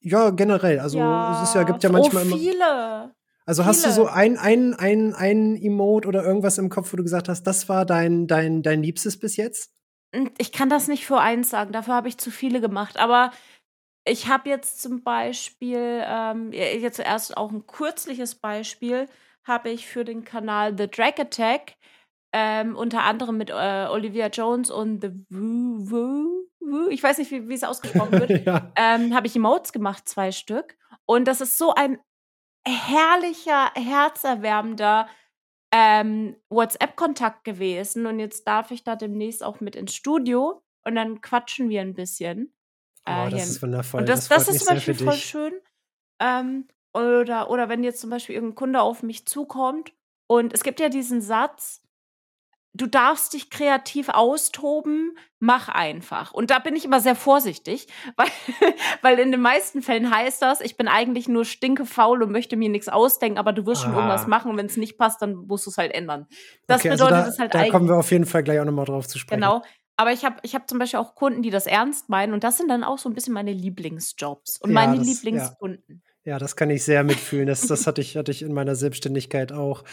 [0.00, 0.80] Ja, generell.
[0.80, 2.54] Also ja, es ist ja, gibt ja manchmal oh, viele.
[2.54, 3.68] Immer, also viele.
[3.68, 7.28] hast du so ein, ein, ein, ein Emote oder irgendwas im Kopf, wo du gesagt
[7.28, 9.70] hast, das war dein, dein, dein Liebstes bis jetzt?
[10.14, 12.96] Hm, ich kann das nicht für eins sagen, dafür habe ich zu viele gemacht.
[12.96, 13.32] Aber
[14.06, 19.08] ich habe jetzt zum Beispiel, ähm, jetzt zuerst auch ein kürzliches Beispiel,
[19.44, 21.74] habe ich für den Kanal The Drag Attack
[22.32, 27.30] ähm, unter anderem mit äh, Olivia Jones und The Woo Woo, Woo ich weiß nicht,
[27.30, 28.72] wie, wie es ausgesprochen wird, ja.
[28.76, 30.76] ähm, habe ich Emotes gemacht, zwei Stück.
[31.06, 31.98] Und das ist so ein
[32.66, 35.08] herrlicher, herzerwärmender
[35.72, 38.06] ähm, WhatsApp-Kontakt gewesen.
[38.06, 41.94] Und jetzt darf ich da demnächst auch mit ins Studio und dann quatschen wir ein
[41.94, 42.55] bisschen.
[43.08, 44.00] Oh, das ist wundervoll.
[44.00, 45.52] Und das, das, das ist zum Beispiel voll schön.
[46.20, 49.92] Ähm, oder, oder wenn jetzt zum Beispiel irgendein Kunde auf mich zukommt
[50.26, 51.82] und es gibt ja diesen Satz,
[52.76, 56.32] du darfst dich kreativ austoben, mach einfach.
[56.32, 58.28] Und da bin ich immer sehr vorsichtig, weil,
[59.02, 62.68] weil in den meisten Fällen heißt das, ich bin eigentlich nur stinkefaul und möchte mir
[62.68, 64.28] nichts ausdenken, aber du wirst schon irgendwas ah.
[64.28, 66.26] machen und wenn es nicht passt, dann musst du es halt ändern.
[66.66, 67.54] Das okay, bedeutet also da, es halt.
[67.54, 69.40] Da kommen wir auf jeden Fall gleich auch nochmal drauf zu sprechen.
[69.40, 69.62] Genau.
[69.96, 72.58] Aber ich habe ich hab zum Beispiel auch Kunden, die das ernst meinen und das
[72.58, 76.02] sind dann auch so ein bisschen meine Lieblingsjobs und ja, meine das, Lieblingskunden.
[76.24, 76.32] Ja.
[76.32, 76.38] ja.
[76.38, 77.46] das kann ich sehr mitfühlen.
[77.46, 79.84] Das, das hatte, ich, hatte ich in meiner Selbstständigkeit auch.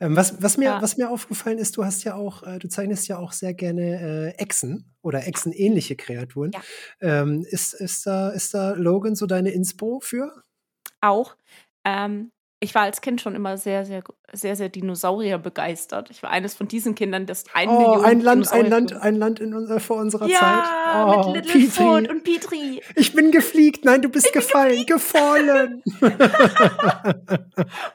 [0.00, 0.82] Ähm, was, was, mir, ja.
[0.82, 4.34] was mir aufgefallen ist, du hast ja auch, äh, du zeichnest ja auch sehr gerne
[4.36, 6.52] äh, Echsen oder Echsen-ähnliche Kreaturen.
[7.00, 10.44] Ähm, ist, ist, da, ist da Logan so deine Inspo für?
[11.00, 11.36] Auch.
[11.84, 16.10] Ähm, ich war als Kind schon immer sehr, sehr, sehr, sehr Dinosaurier begeistert.
[16.10, 19.14] Ich war eines von diesen Kindern, das ein oh, Million ein Land, ein Land, ein
[19.14, 20.64] Land in, uh, vor unserer ja, Zeit.
[20.96, 22.82] Oh, mit Littlefoot und Petri.
[22.96, 23.84] Ich bin gefliegt.
[23.84, 25.82] Nein, du bist ich gefallen, gefallen.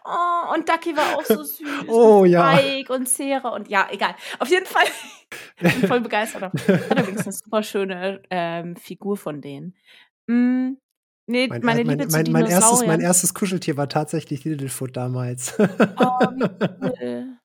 [0.05, 1.67] oh, und Ducky war auch so süß.
[1.87, 2.53] Oh ja.
[2.53, 4.15] Mike und Sarah und ja, egal.
[4.39, 4.85] Auf jeden Fall.
[5.61, 6.43] ich bin voll begeistert.
[6.43, 9.75] Hat übrigens eine super schöne ähm, Figur von denen.
[10.27, 10.75] Mm,
[11.25, 15.57] Nee, mein, meine Liebe mein, mein, mein, erstes, mein erstes Kuscheltier war tatsächlich Littlefoot damals.
[15.59, 15.65] Oh,
[16.81, 17.37] cool.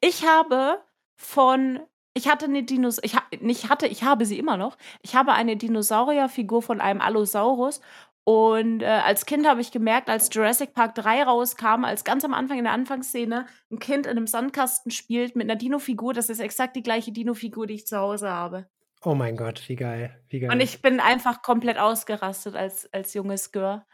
[0.00, 0.78] Ich habe
[1.16, 1.80] von
[2.12, 4.76] ich hatte eine Dinosaurier, ich ha nicht hatte, ich habe sie immer noch.
[5.02, 7.80] Ich habe eine Dinosaurierfigur von einem Allosaurus
[8.24, 12.34] und äh, als Kind habe ich gemerkt, als Jurassic Park 3 rauskam, als ganz am
[12.34, 16.40] Anfang in der Anfangsszene ein Kind in einem Sandkasten spielt mit einer Dino-Figur, das ist
[16.40, 18.68] exakt die gleiche Dino-Figur, die ich zu Hause habe.
[19.02, 20.50] Oh mein Gott, wie geil, wie geil.
[20.50, 23.86] Und ich bin einfach komplett ausgerastet als, als junges Gör.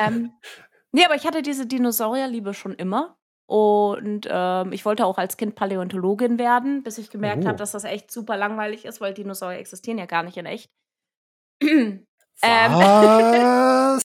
[0.00, 0.32] ähm,
[0.92, 3.16] nee, aber ich hatte diese Dinosaurierliebe schon immer.
[3.48, 7.48] Und ähm, ich wollte auch als Kind Paläontologin werden, bis ich gemerkt oh.
[7.48, 10.70] habe, dass das echt super langweilig ist, weil Dinosaurier existieren ja gar nicht in echt.
[12.42, 14.02] Ähm, Was?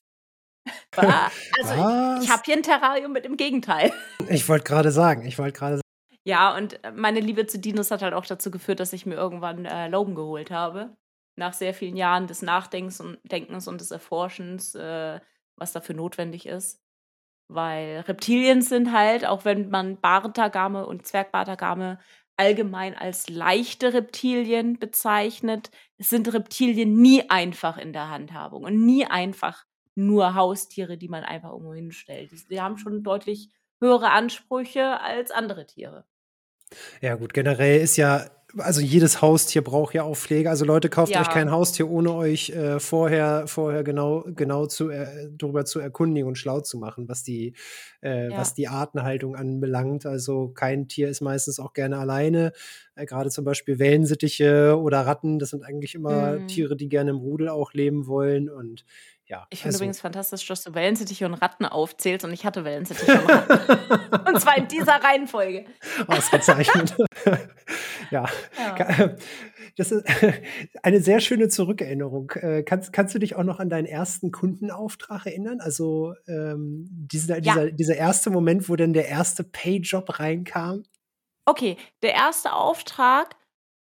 [0.96, 2.24] also Was?
[2.24, 3.92] ich habe hier ein Terrarium mit dem Gegenteil.
[4.30, 5.81] Ich wollte gerade sagen, ich wollte gerade sagen.
[6.24, 9.64] Ja, und meine Liebe zu Dinos hat halt auch dazu geführt, dass ich mir irgendwann
[9.64, 10.96] äh, Logan geholt habe.
[11.36, 15.18] Nach sehr vielen Jahren des Nachdenkens und Denkens und des Erforschens, äh,
[15.56, 16.80] was dafür notwendig ist.
[17.48, 21.98] Weil Reptilien sind halt, auch wenn man Bartagame und Zwergbartagame
[22.36, 29.64] allgemein als leichte Reptilien bezeichnet, sind Reptilien nie einfach in der Handhabung und nie einfach
[29.94, 32.32] nur Haustiere, die man einfach irgendwo hinstellt.
[32.50, 36.06] Die haben schon deutlich höhere Ansprüche als andere Tiere.
[37.00, 38.26] Ja, gut, generell ist ja
[38.58, 40.50] also jedes Haustier braucht ja auch Pflege.
[40.50, 41.20] Also Leute, kauft ja.
[41.20, 46.28] euch kein Haustier, ohne euch äh, vorher, vorher genau, genau zu, äh, darüber zu erkundigen
[46.28, 47.54] und schlau zu machen, was die,
[48.02, 48.36] äh, ja.
[48.36, 50.06] was die Artenhaltung anbelangt.
[50.06, 52.52] Also kein Tier ist meistens auch gerne alleine.
[52.94, 56.48] Äh, Gerade zum Beispiel Wellensittiche oder Ratten, das sind eigentlich immer mhm.
[56.48, 58.50] Tiere, die gerne im Rudel auch leben wollen.
[58.50, 58.84] Und
[59.26, 59.46] ja.
[59.50, 63.20] Ich finde also, übrigens fantastisch, dass du Wellensittiche und Ratten aufzählst und ich hatte Wellensittiche
[63.20, 64.26] und Ratten.
[64.26, 65.64] und zwar in dieser Reihenfolge.
[66.06, 66.94] Ausgezeichnet.
[68.10, 68.26] ja.
[68.58, 69.14] ja.
[69.76, 70.04] Das ist
[70.82, 72.30] eine sehr schöne Zurückerinnerung.
[72.32, 75.60] Äh, kannst, kannst du dich auch noch an deinen ersten Kundenauftrag erinnern?
[75.60, 77.40] Also ähm, dieser, ja.
[77.40, 80.84] dieser, dieser erste Moment, wo dann der erste Payjob reinkam?
[81.44, 83.34] Okay, der erste Auftrag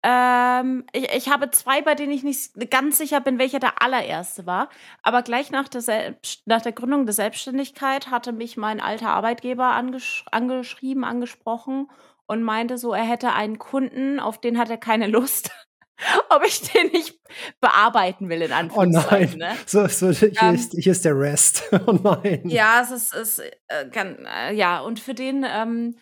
[0.02, 4.46] ähm, ich, ich habe zwei, bei denen ich nicht ganz sicher bin, welcher der allererste
[4.46, 4.70] war.
[5.02, 9.72] Aber gleich nach der, Selbst nach der Gründung der Selbstständigkeit hatte mich mein alter Arbeitgeber
[9.72, 11.90] angesch angeschrieben, angesprochen
[12.26, 15.50] und meinte so, er hätte einen Kunden, auf den hat er keine Lust.
[16.30, 17.20] ob ich den nicht
[17.60, 19.34] bearbeiten will, in Anführungszeichen.
[19.34, 19.56] Oh nein, ne?
[19.66, 21.64] so, so, hier, ähm, ist, hier ist der Rest.
[21.86, 22.42] oh nein.
[22.44, 25.96] Ja, es ist, ist äh, kann, äh, ja, und für den ähm,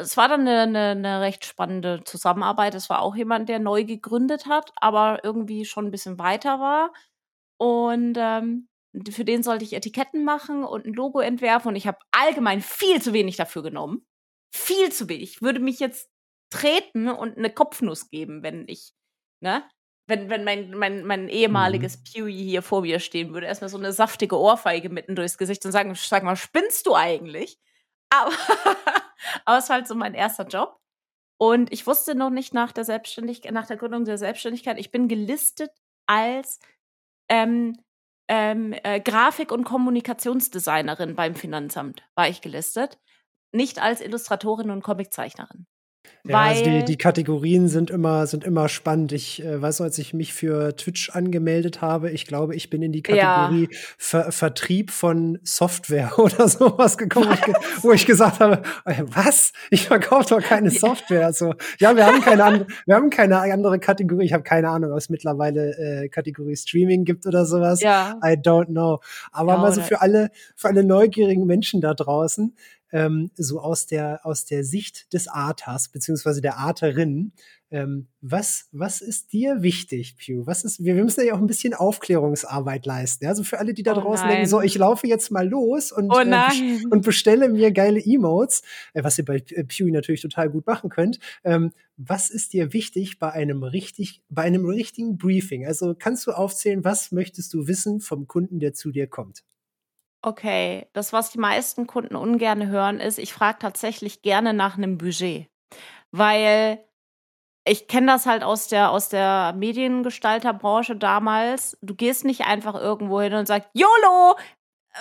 [0.00, 2.74] es war dann eine, eine, eine, recht spannende Zusammenarbeit.
[2.74, 6.92] Es war auch jemand, der neu gegründet hat, aber irgendwie schon ein bisschen weiter war.
[7.58, 8.68] Und ähm,
[9.10, 11.68] für den sollte ich Etiketten machen und ein Logo entwerfen.
[11.68, 14.06] Und ich habe allgemein viel zu wenig dafür genommen.
[14.54, 15.34] Viel zu wenig.
[15.34, 16.10] Ich würde mich jetzt
[16.50, 18.92] treten und eine Kopfnuss geben, wenn ich,
[19.40, 19.64] ne?
[20.08, 22.02] Wenn, wenn mein, mein, mein ehemaliges mhm.
[22.04, 25.72] Pewee hier vor mir stehen würde, erstmal so eine saftige Ohrfeige mitten durchs Gesicht und
[25.72, 27.58] sagen, sag mal, spinnst du eigentlich?
[28.08, 28.30] Aber
[29.44, 30.78] Aber es war halt so mein erster Job.
[31.38, 35.06] Und ich wusste noch nicht nach der Selbstständigkeit, nach der Gründung der Selbstständigkeit, ich bin
[35.06, 35.70] gelistet
[36.06, 36.60] als
[37.28, 37.76] ähm,
[38.28, 42.98] ähm, äh, Grafik- und Kommunikationsdesignerin beim Finanzamt, war ich gelistet.
[43.52, 45.66] Nicht als Illustratorin und Comiczeichnerin.
[46.28, 49.12] Ja, also die, die Kategorien sind immer, sind immer spannend.
[49.12, 52.82] Ich äh, weiß noch, als ich mich für Twitch angemeldet habe, ich glaube, ich bin
[52.82, 53.78] in die Kategorie ja.
[53.96, 57.84] Ver Vertrieb von Software oder sowas gekommen, was?
[57.84, 59.52] wo ich gesagt habe, äh, was?
[59.70, 61.32] Ich verkaufe doch keine Software.
[61.32, 64.24] So, ja, wir haben keine andere, wir haben keine andere Kategorie.
[64.24, 67.80] Ich habe keine Ahnung, ob es mittlerweile äh, Kategorie Streaming gibt oder sowas.
[67.80, 68.18] Ja.
[68.24, 69.00] I don't know.
[69.32, 72.54] Aber ja, mal so für alle, für alle neugierigen Menschen da draußen
[72.92, 77.32] ähm, so aus der, aus der Sicht des Arters, beziehungsweise der Arterin,
[77.70, 80.46] ähm, was, was ist dir wichtig, Pew?
[80.46, 83.26] Was ist, wir, wir müssen ja auch ein bisschen Aufklärungsarbeit leisten.
[83.26, 84.36] Also für alle, die da oh draußen nein.
[84.36, 88.62] denken, so, ich laufe jetzt mal los und, oh äh, und bestelle mir geile Emotes,
[88.94, 91.18] äh, was ihr bei äh, Pew natürlich total gut machen könnt.
[91.42, 95.66] Ähm, was ist dir wichtig bei einem richtig, bei einem richtigen Briefing?
[95.66, 99.42] Also kannst du aufzählen, was möchtest du wissen vom Kunden, der zu dir kommt?
[100.22, 104.98] Okay, das, was die meisten Kunden ungern hören, ist, ich frage tatsächlich gerne nach einem
[104.98, 105.48] Budget.
[106.10, 106.84] Weil
[107.68, 111.76] ich kenne das halt aus der, aus der Mediengestalterbranche damals.
[111.82, 114.36] Du gehst nicht einfach irgendwo hin und sagst, YOLO,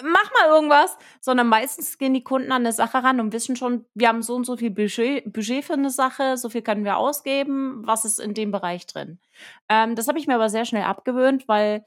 [0.03, 3.85] mach mal irgendwas, sondern meistens gehen die Kunden an eine Sache ran und wissen schon,
[3.93, 6.97] wir haben so und so viel Budget, Budget für eine Sache, so viel können wir
[6.97, 9.19] ausgeben, was ist in dem Bereich drin.
[9.69, 11.85] Ähm, das habe ich mir aber sehr schnell abgewöhnt, weil,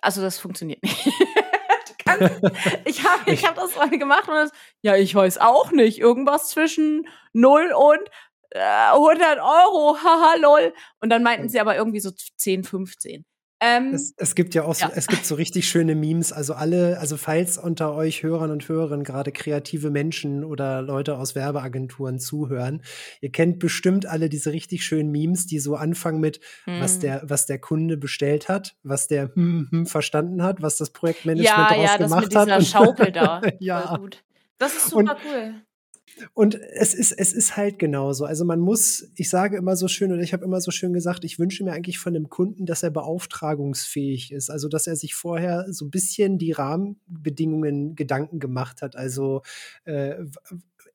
[0.00, 1.08] also das funktioniert nicht.
[2.84, 4.50] ich habe ich hab das mal gemacht und das,
[4.82, 5.98] ja, ich weiß auch nicht.
[5.98, 8.00] Irgendwas zwischen 0 und
[8.50, 8.60] äh,
[8.92, 10.74] 100 Euro, haha, lol.
[11.00, 13.24] Und dann meinten sie aber irgendwie so 10, 15.
[13.66, 14.92] Ähm, es, es, gibt ja auch so, ja.
[14.94, 16.32] es gibt so richtig schöne Memes.
[16.32, 21.34] Also alle, also falls unter euch Hörern und Hörerinnen gerade kreative Menschen oder Leute aus
[21.34, 22.82] Werbeagenturen zuhören,
[23.20, 26.80] ihr kennt bestimmt alle diese richtig schönen Memes, die so anfangen mit, hm.
[26.80, 30.90] was der, was der Kunde bestellt hat, was der hm, hm, verstanden hat, was das
[30.90, 32.48] Projektmanagement ja, daraus ja, gemacht hat.
[32.48, 33.42] Ja, das mit dieser Schaukel da.
[33.58, 34.22] ja, gut.
[34.58, 35.54] Das ist super und, cool.
[36.34, 38.24] Und es ist, es ist halt genauso.
[38.24, 41.24] Also man muss, ich sage immer so schön oder ich habe immer so schön gesagt,
[41.24, 44.50] ich wünsche mir eigentlich von dem Kunden, dass er beauftragungsfähig ist.
[44.50, 48.96] Also dass er sich vorher so ein bisschen die Rahmenbedingungen Gedanken gemacht hat.
[48.96, 49.42] Also
[49.84, 50.24] äh,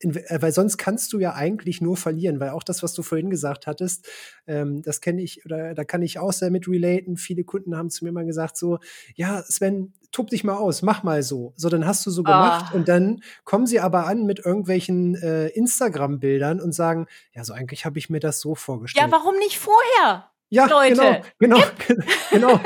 [0.01, 3.03] in, äh, weil sonst kannst du ja eigentlich nur verlieren, weil auch das, was du
[3.03, 4.07] vorhin gesagt hattest,
[4.47, 7.17] ähm, das kenne ich oder da kann ich auch sehr mit relaten.
[7.17, 8.79] Viele Kunden haben zu mir mal gesagt so,
[9.15, 11.53] ja, Sven, tob dich mal aus, mach mal so.
[11.55, 12.77] So, dann hast du so gemacht oh.
[12.77, 17.85] und dann kommen sie aber an mit irgendwelchen äh, Instagram-Bildern und sagen, ja, so eigentlich
[17.85, 19.05] habe ich mir das so vorgestellt.
[19.05, 20.30] Ja, warum nicht vorher?
[20.53, 21.23] Ja, Leute.
[21.39, 22.59] genau, genau, genau.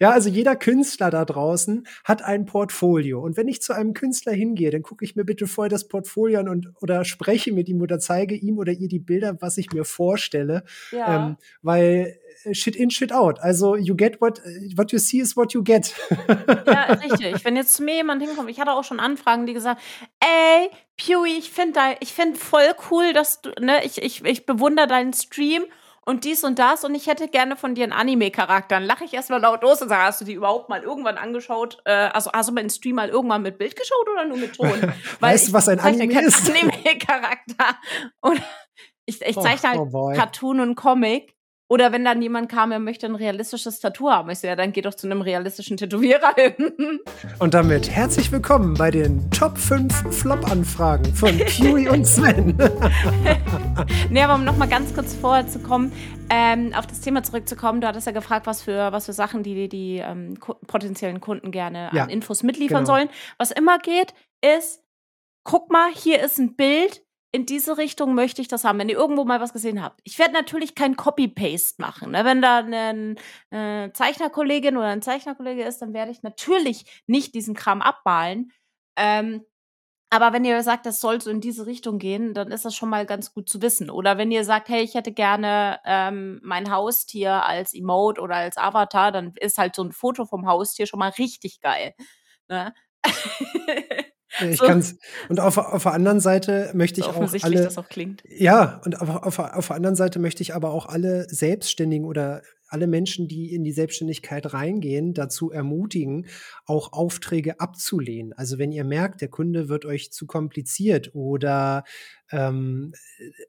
[0.00, 3.20] Ja, also jeder Künstler da draußen hat ein Portfolio.
[3.20, 6.40] Und wenn ich zu einem Künstler hingehe, dann gucke ich mir bitte vorher das Portfolio
[6.40, 9.72] an und oder spreche mit ihm oder zeige ihm oder ihr die Bilder, was ich
[9.72, 10.64] mir vorstelle.
[10.90, 11.26] Ja.
[11.26, 13.38] Ähm, weil äh, shit in, shit out.
[13.40, 14.40] Also you get what,
[14.76, 15.94] what you see is what you get.
[16.66, 17.44] ja, richtig.
[17.44, 19.82] Wenn jetzt zu mir jemand hinkommt, ich hatte auch schon Anfragen, die gesagt,
[20.18, 24.86] ey, Pewy, ich finde ich finde voll cool, dass du, ne, ich, ich, ich bewundere
[24.86, 25.64] deinen Stream
[26.04, 28.76] und dies und das und ich hätte gerne von dir einen Anime-Charakter.
[28.76, 31.78] Dann lache ich erstmal laut los und sage, hast du die überhaupt mal irgendwann angeschaut?
[31.84, 34.68] Äh, also hast du meinen Stream mal irgendwann mit Bild geschaut oder nur mit Ton?
[35.20, 36.50] Weil weißt du, was ein Anime ist?
[36.50, 37.78] Anime-Charakter.
[39.06, 41.36] Ich, ich zeichne halt oh, oh Cartoon und Comic
[41.68, 44.28] oder wenn dann jemand kam, er möchte ein realistisches Tattoo haben.
[44.30, 47.00] Ich so, ja, dann geht doch zu einem realistischen Tätowierer hin.
[47.38, 52.58] Und damit herzlich willkommen bei den Top 5 Flop-Anfragen von Kiwi und Sven.
[54.10, 55.92] nee, aber um nochmal ganz kurz vorher zu kommen,
[56.28, 59.54] ähm, auf das Thema zurückzukommen, du hattest ja gefragt, was für, was für Sachen die
[59.54, 62.96] die, die ähm, potenziellen Kunden gerne ja, an Infos mitliefern genau.
[62.96, 63.08] sollen.
[63.38, 64.82] Was immer geht, ist,
[65.44, 68.98] guck mal, hier ist ein Bild, in diese Richtung möchte ich das haben, wenn ihr
[68.98, 70.00] irgendwo mal was gesehen habt.
[70.04, 72.12] Ich werde natürlich kein Copy-Paste machen.
[72.12, 72.24] Ne?
[72.26, 73.14] Wenn da eine
[73.50, 78.52] äh, Zeichnerkollegin oder ein Zeichnerkollege ist, dann werde ich natürlich nicht diesen Kram abmalen.
[78.96, 79.46] Ähm,
[80.10, 82.90] aber wenn ihr sagt, das soll so in diese Richtung gehen, dann ist das schon
[82.90, 83.88] mal ganz gut zu wissen.
[83.88, 88.58] Oder wenn ihr sagt, hey, ich hätte gerne ähm, mein Haustier als Emote oder als
[88.58, 91.94] Avatar, dann ist halt so ein Foto vom Haustier schon mal richtig geil.
[92.48, 92.74] Ne?
[94.50, 94.66] Ich so.
[94.66, 94.96] kann's.
[95.28, 97.64] Und auf, auf der anderen Seite möchte ich so auch alle.
[97.64, 98.22] Das auch klingt.
[98.28, 102.42] Ja, und auf, auf, auf der anderen Seite möchte ich aber auch alle Selbstständigen oder
[102.72, 106.26] alle Menschen, die in die Selbstständigkeit reingehen, dazu ermutigen,
[106.64, 108.32] auch Aufträge abzulehnen.
[108.32, 111.84] Also wenn ihr merkt, der Kunde wird euch zu kompliziert oder
[112.30, 112.94] ähm,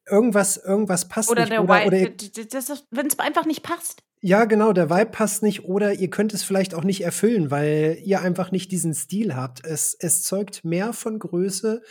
[0.06, 1.53] irgendwas, irgendwas passt oder nicht.
[1.53, 2.01] Der oder, oder
[2.91, 4.03] wenn es einfach nicht passt.
[4.25, 7.97] Ja, genau, der Vibe passt nicht oder ihr könnt es vielleicht auch nicht erfüllen, weil
[8.05, 9.65] ihr einfach nicht diesen Stil habt.
[9.65, 11.81] Es, es zeugt mehr von Größe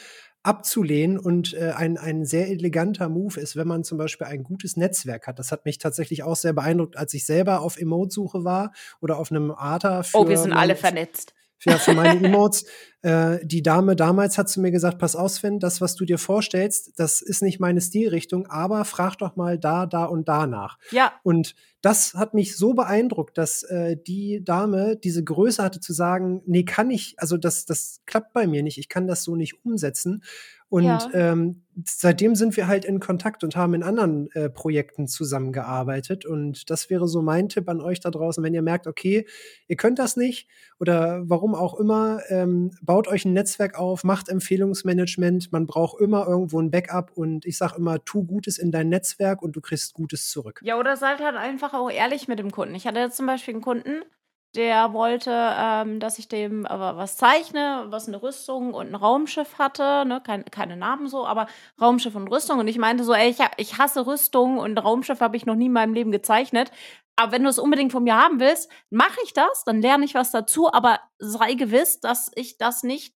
[0.42, 4.78] abzulehnen und äh, ein, ein sehr eleganter Move ist, wenn man zum Beispiel ein gutes
[4.78, 5.38] Netzwerk hat.
[5.38, 9.30] Das hat mich tatsächlich auch sehr beeindruckt, als ich selber auf Emote-Suche war oder auf
[9.30, 10.02] einem Arta.
[10.02, 11.34] Für oh, wir sind alle vernetzt.
[11.62, 12.64] Für, für meine Emotes.
[13.02, 16.18] Äh, die Dame damals hat zu mir gesagt, pass auf, Sven, das, was du dir
[16.18, 20.78] vorstellst, das ist nicht meine Stilrichtung, aber frag doch mal da, da und danach.
[20.90, 21.12] Ja.
[21.22, 26.42] Und das hat mich so beeindruckt, dass äh, die Dame diese Größe hatte zu sagen,
[26.46, 29.64] nee, kann ich, also das, das klappt bei mir nicht, ich kann das so nicht
[29.64, 30.24] umsetzen.
[30.68, 31.10] Und ja.
[31.12, 36.26] ähm, seitdem sind wir halt in Kontakt und haben in anderen äh, Projekten zusammengearbeitet.
[36.26, 39.26] Und das wäre so mein Tipp an euch da draußen, wenn ihr merkt, okay,
[39.68, 44.28] ihr könnt das nicht oder warum auch immer, ähm, baut euch ein Netzwerk auf, macht
[44.28, 45.52] Empfehlungsmanagement.
[45.52, 49.42] Man braucht immer irgendwo ein Backup und ich sage immer, tu Gutes in dein Netzwerk
[49.42, 50.60] und du kriegst Gutes zurück.
[50.62, 52.74] Ja, oder seid halt einfach auch ehrlich mit dem Kunden.
[52.74, 54.02] Ich hatte jetzt zum Beispiel einen Kunden,
[54.54, 59.58] der wollte, ähm, dass ich dem aber was zeichne, was eine Rüstung und ein Raumschiff
[59.58, 60.20] hatte, ne?
[60.24, 61.46] Kein, keine Namen so, aber
[61.80, 62.58] Raumschiff und Rüstung.
[62.58, 65.66] Und ich meinte so, ey, ich, ich hasse Rüstung und Raumschiff habe ich noch nie
[65.66, 66.70] in meinem Leben gezeichnet.
[67.16, 70.14] Aber wenn du es unbedingt von mir haben willst, mache ich das, dann lerne ich
[70.14, 73.14] was dazu, aber sei gewiss, dass ich das nicht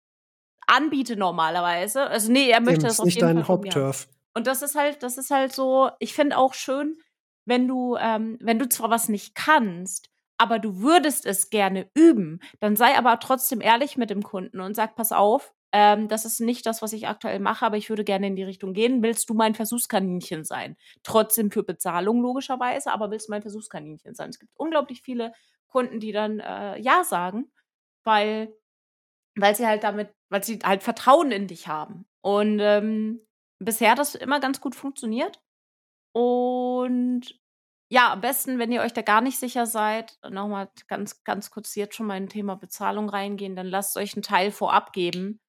[0.67, 2.03] anbiete normalerweise.
[2.03, 4.09] Also nee, er möchte Eben, das auf nicht jeden Fall Hauptturf.
[4.35, 6.99] Und das ist halt, das ist halt so, ich finde auch schön,
[7.47, 12.41] wenn du, ähm, wenn du zwar was nicht kannst, aber du würdest es gerne üben,
[12.61, 16.41] dann sei aber trotzdem ehrlich mit dem Kunden und sag, pass auf, ähm, das ist
[16.41, 19.03] nicht das, was ich aktuell mache, aber ich würde gerne in die Richtung gehen.
[19.03, 20.77] Willst du mein Versuchskaninchen sein?
[21.03, 24.31] Trotzdem für Bezahlung logischerweise, aber willst du mein Versuchskaninchen sein?
[24.31, 25.33] Es gibt unglaublich viele
[25.69, 27.51] Kunden, die dann äh, Ja sagen,
[28.05, 28.55] weil,
[29.37, 32.07] weil sie halt damit, weil sie halt Vertrauen in dich haben.
[32.23, 33.21] Und ähm,
[33.59, 35.41] bisher hat das immer ganz gut funktioniert.
[36.13, 37.39] Und
[37.89, 41.75] ja, am besten, wenn ihr euch da gar nicht sicher seid, nochmal ganz, ganz kurz
[41.77, 45.41] jetzt schon mal in Thema Bezahlung reingehen, dann lasst euch einen Teil vorab geben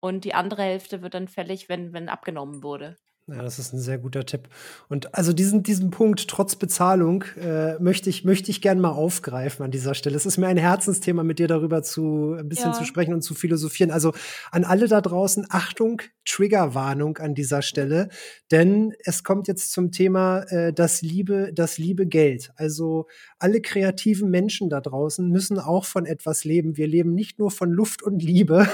[0.00, 2.96] und die andere Hälfte wird dann fällig, wenn, wenn abgenommen wurde.
[3.28, 4.48] Ja, das ist ein sehr guter Tipp.
[4.88, 9.64] Und also diesen, diesen Punkt, trotz Bezahlung, äh, möchte ich, möchte ich gerne mal aufgreifen
[9.64, 10.14] an dieser Stelle.
[10.14, 12.72] Es ist mir ein Herzensthema, mit dir darüber zu ein bisschen ja.
[12.72, 13.90] zu sprechen und zu philosophieren.
[13.90, 14.12] Also
[14.52, 18.10] an alle da draußen, Achtung, Triggerwarnung an dieser Stelle,
[18.52, 22.52] denn es kommt jetzt zum Thema äh, das liebe, das liebe Geld.
[22.54, 23.08] Also
[23.40, 26.76] alle kreativen Menschen da draußen müssen auch von etwas leben.
[26.76, 28.68] Wir leben nicht nur von Luft und Liebe.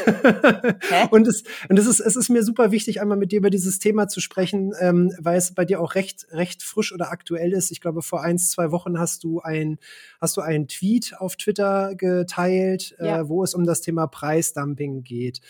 [1.10, 3.78] und es, und es ist, es ist mir super wichtig, einmal mit dir über dieses
[3.78, 4.41] Thema zu sprechen,
[4.80, 7.70] ähm, weil es bei dir auch recht, recht frisch oder aktuell ist.
[7.70, 9.78] Ich glaube, vor eins, zwei Wochen hast du ein,
[10.20, 13.20] hast du einen Tweet auf Twitter geteilt, äh, ja.
[13.20, 15.40] äh, wo es um das Thema Preisdumping geht.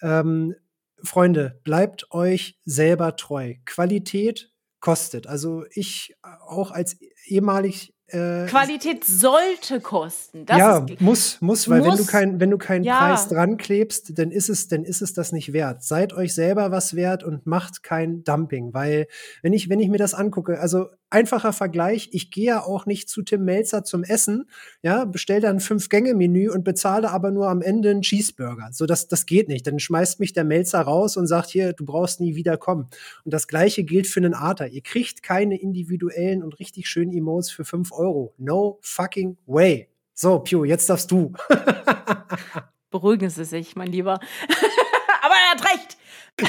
[0.00, 0.54] Ähm,
[1.02, 3.54] Freunde, bleibt euch selber treu.
[3.64, 5.26] Qualität kostet.
[5.26, 10.46] Also ich auch als ehemalig äh, Qualität sollte kosten.
[10.46, 12.98] Das ja, muss, muss, weil muss, wenn du kein, wenn du keinen ja.
[12.98, 15.82] Preis dran klebst, dann ist es, dann ist es das nicht wert.
[15.82, 19.06] Seid euch selber was wert und macht kein Dumping, weil
[19.42, 23.08] wenn ich, wenn ich mir das angucke, also einfacher Vergleich, ich gehe ja auch nicht
[23.08, 24.48] zu Tim Melzer zum Essen,
[24.82, 28.70] ja, bestell dann ein Fünf-Gänge-Menü und bezahle aber nur am Ende einen Cheeseburger.
[28.72, 29.66] So, das, das geht nicht.
[29.66, 32.88] Dann schmeißt mich der Melzer raus und sagt hier, du brauchst nie wieder kommen.
[33.24, 34.68] Und das Gleiche gilt für einen Arter.
[34.68, 38.01] Ihr kriegt keine individuellen und richtig schönen Emotes für fünf Euro.
[38.38, 39.88] No fucking way.
[40.14, 41.32] So, Pew, jetzt darfst du.
[42.90, 44.14] Beruhigen Sie sich, mein Lieber.
[45.22, 45.96] aber er hat recht.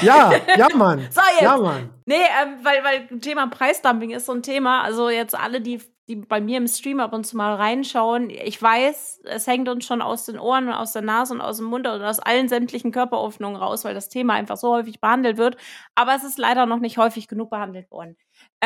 [0.02, 0.98] Ja, ja, Mann.
[1.10, 1.42] so, jetzt.
[1.42, 1.90] Ja, Mann.
[2.06, 4.82] Nee, ähm, weil, weil Thema Preisdumping ist so ein Thema.
[4.82, 8.60] Also jetzt alle, die, die bei mir im Stream ab und zu mal reinschauen, ich
[8.60, 11.66] weiß, es hängt uns schon aus den Ohren und aus der Nase und aus dem
[11.66, 15.56] Mund und aus allen sämtlichen Körperöffnungen raus, weil das Thema einfach so häufig behandelt wird.
[15.94, 18.16] Aber es ist leider noch nicht häufig genug behandelt worden.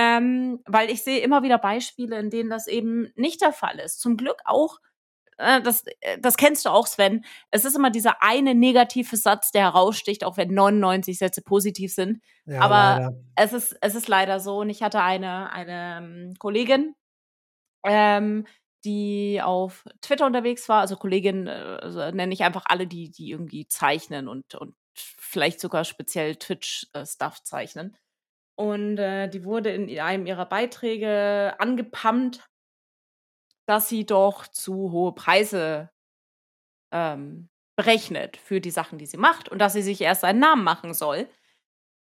[0.01, 4.01] Ähm, weil ich sehe immer wieder Beispiele, in denen das eben nicht der Fall ist.
[4.01, 4.79] Zum Glück auch
[5.39, 7.25] äh, das, äh, das kennst du auch, Sven.
[7.51, 12.23] Es ist immer dieser eine negative Satz, der heraussticht, auch wenn 99 Sätze positiv sind.
[12.45, 14.59] Ja, Aber es ist, es ist leider so.
[14.59, 16.95] Und ich hatte eine, eine ähm, Kollegin,
[17.85, 18.47] ähm,
[18.85, 20.81] die auf Twitter unterwegs war.
[20.81, 25.61] Also Kollegin äh, also nenne ich einfach alle, die, die irgendwie zeichnen und, und vielleicht
[25.61, 27.97] sogar speziell Twitch-Stuff zeichnen.
[28.59, 32.49] Und äh, die wurde in einem ihrer Beiträge angepumpt
[33.69, 35.91] dass sie doch zu hohe Preise
[36.91, 40.65] ähm, berechnet für die Sachen, die sie macht und dass sie sich erst einen Namen
[40.65, 41.29] machen soll.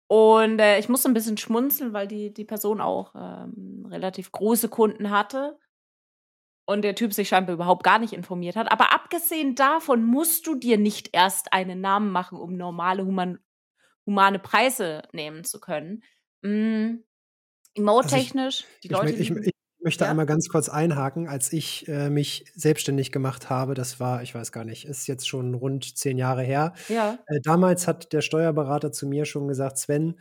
[0.06, 4.68] Und äh, ich musste ein bisschen schmunzeln, weil die, die Person auch ähm, relativ große
[4.68, 5.58] Kunden hatte
[6.66, 8.70] und der Typ sich scheinbar überhaupt gar nicht informiert hat.
[8.70, 13.40] Aber abgesehen davon musst du dir nicht erst einen Namen machen, um normale human
[14.06, 16.04] humane Preise nehmen zu können.
[16.42, 17.02] Mm,
[17.74, 19.12] Emote-technisch, also die Leute.
[19.12, 20.10] Ich, ich, möchte ja.
[20.10, 24.52] einmal ganz kurz einhaken, als ich äh, mich selbstständig gemacht habe, das war, ich weiß
[24.52, 26.74] gar nicht, ist jetzt schon rund zehn Jahre her.
[26.88, 27.18] Ja.
[27.26, 30.18] Äh, damals hat der Steuerberater zu mir schon gesagt, Sven,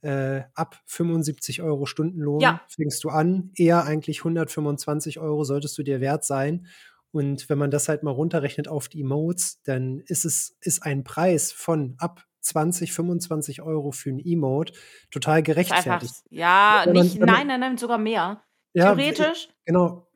[0.00, 2.62] äh, ab 75 Euro Stundenlohn ja.
[2.68, 6.66] fängst du an, eher eigentlich 125 Euro solltest du dir wert sein.
[7.12, 11.04] Und wenn man das halt mal runterrechnet auf die Emotes, dann ist es ist ein
[11.04, 14.72] Preis von ab 20, 25 Euro für ein Emote
[15.10, 15.86] total gerechtfertigt.
[15.90, 18.42] Einfach, ja, man, nicht, nein, nein, nein, sogar mehr.
[18.74, 19.48] Ja, Theoretisch.
[19.64, 20.06] Genau.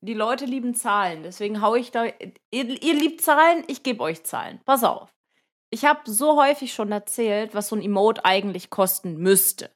[0.00, 2.04] Die Leute lieben Zahlen, deswegen haue ich da.
[2.04, 4.60] Ihr, ihr liebt Zahlen, ich gebe euch Zahlen.
[4.64, 5.12] Pass auf.
[5.70, 9.70] Ich habe so häufig schon erzählt, was so ein Emote eigentlich kosten müsste.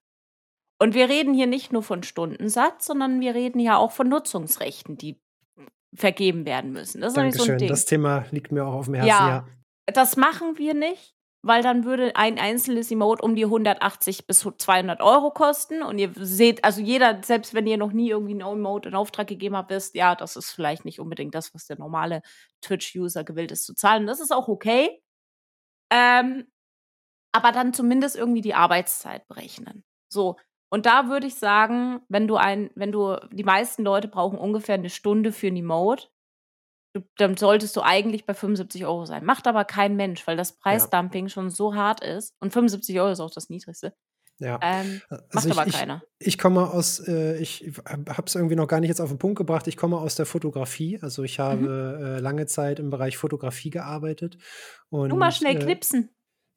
[0.78, 4.96] Und wir reden hier nicht nur von Stundensatz, sondern wir reden ja auch von Nutzungsrechten,
[4.96, 5.20] die
[5.94, 7.01] vergeben werden müssen.
[7.01, 7.46] Das ist Dankeschön.
[7.46, 7.68] so ein Ding.
[7.68, 9.09] Das Thema liegt mir auch auf dem Herzen.
[9.09, 9.46] Ja, ja,
[9.92, 15.01] das machen wir nicht, weil dann würde ein einzelnes Emote um die 180 bis 200
[15.01, 15.82] Euro kosten.
[15.82, 19.26] Und ihr seht, also jeder, selbst wenn ihr noch nie irgendwie ein Emote in Auftrag
[19.26, 22.22] gegeben habt, wisst, ja, das ist vielleicht nicht unbedingt das, was der normale
[22.61, 24.07] Twitch-User gewillt ist zu zahlen.
[24.07, 25.03] Das ist auch okay.
[25.91, 26.47] Ähm,
[27.32, 29.84] aber dann zumindest irgendwie die Arbeitszeit berechnen.
[30.12, 30.36] So.
[30.70, 34.76] Und da würde ich sagen, wenn du ein, wenn du, die meisten Leute brauchen ungefähr
[34.76, 36.09] eine Stunde für ein Emote
[37.16, 39.24] dann solltest du eigentlich bei 75 Euro sein.
[39.24, 41.28] Macht aber kein Mensch, weil das Preisdumping ja.
[41.28, 42.34] schon so hart ist.
[42.41, 43.95] Und 75 Euro ist auch das niedrigste.
[44.41, 44.59] Ja.
[44.62, 46.03] Ähm, also macht ich, aber keiner.
[46.18, 49.18] Ich, ich komme aus, äh, ich habe es irgendwie noch gar nicht jetzt auf den
[49.18, 49.68] Punkt gebracht.
[49.68, 50.99] Ich komme aus der Fotografie.
[51.03, 52.05] Also ich habe mhm.
[52.05, 54.38] äh, lange Zeit im Bereich Fotografie gearbeitet.
[54.88, 56.11] Und, Nur mal schnell äh, knipsen.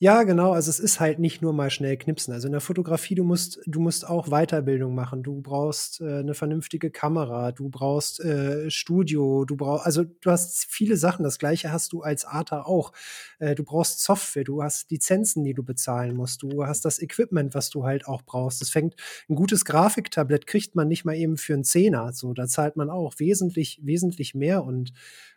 [0.03, 0.51] Ja, genau.
[0.51, 2.33] Also es ist halt nicht nur mal schnell knipsen.
[2.33, 5.23] Also in der Fotografie, du musst, du musst auch Weiterbildung machen.
[5.23, 10.65] Du brauchst äh, eine vernünftige Kamera, du brauchst äh, Studio, du brauchst, also du hast
[10.69, 11.23] viele Sachen.
[11.23, 12.91] Das gleiche hast du als Arter auch.
[13.39, 16.43] Äh, du brauchst Software, du hast Lizenzen, die du bezahlen musst.
[16.43, 18.59] Du hast das Equipment, was du halt auch brauchst.
[18.59, 18.95] Das fängt,
[19.29, 22.11] ein gutes Grafiktablett kriegt man nicht mal eben für einen Zehner.
[22.11, 24.91] So, da zahlt man auch wesentlich, wesentlich mehr und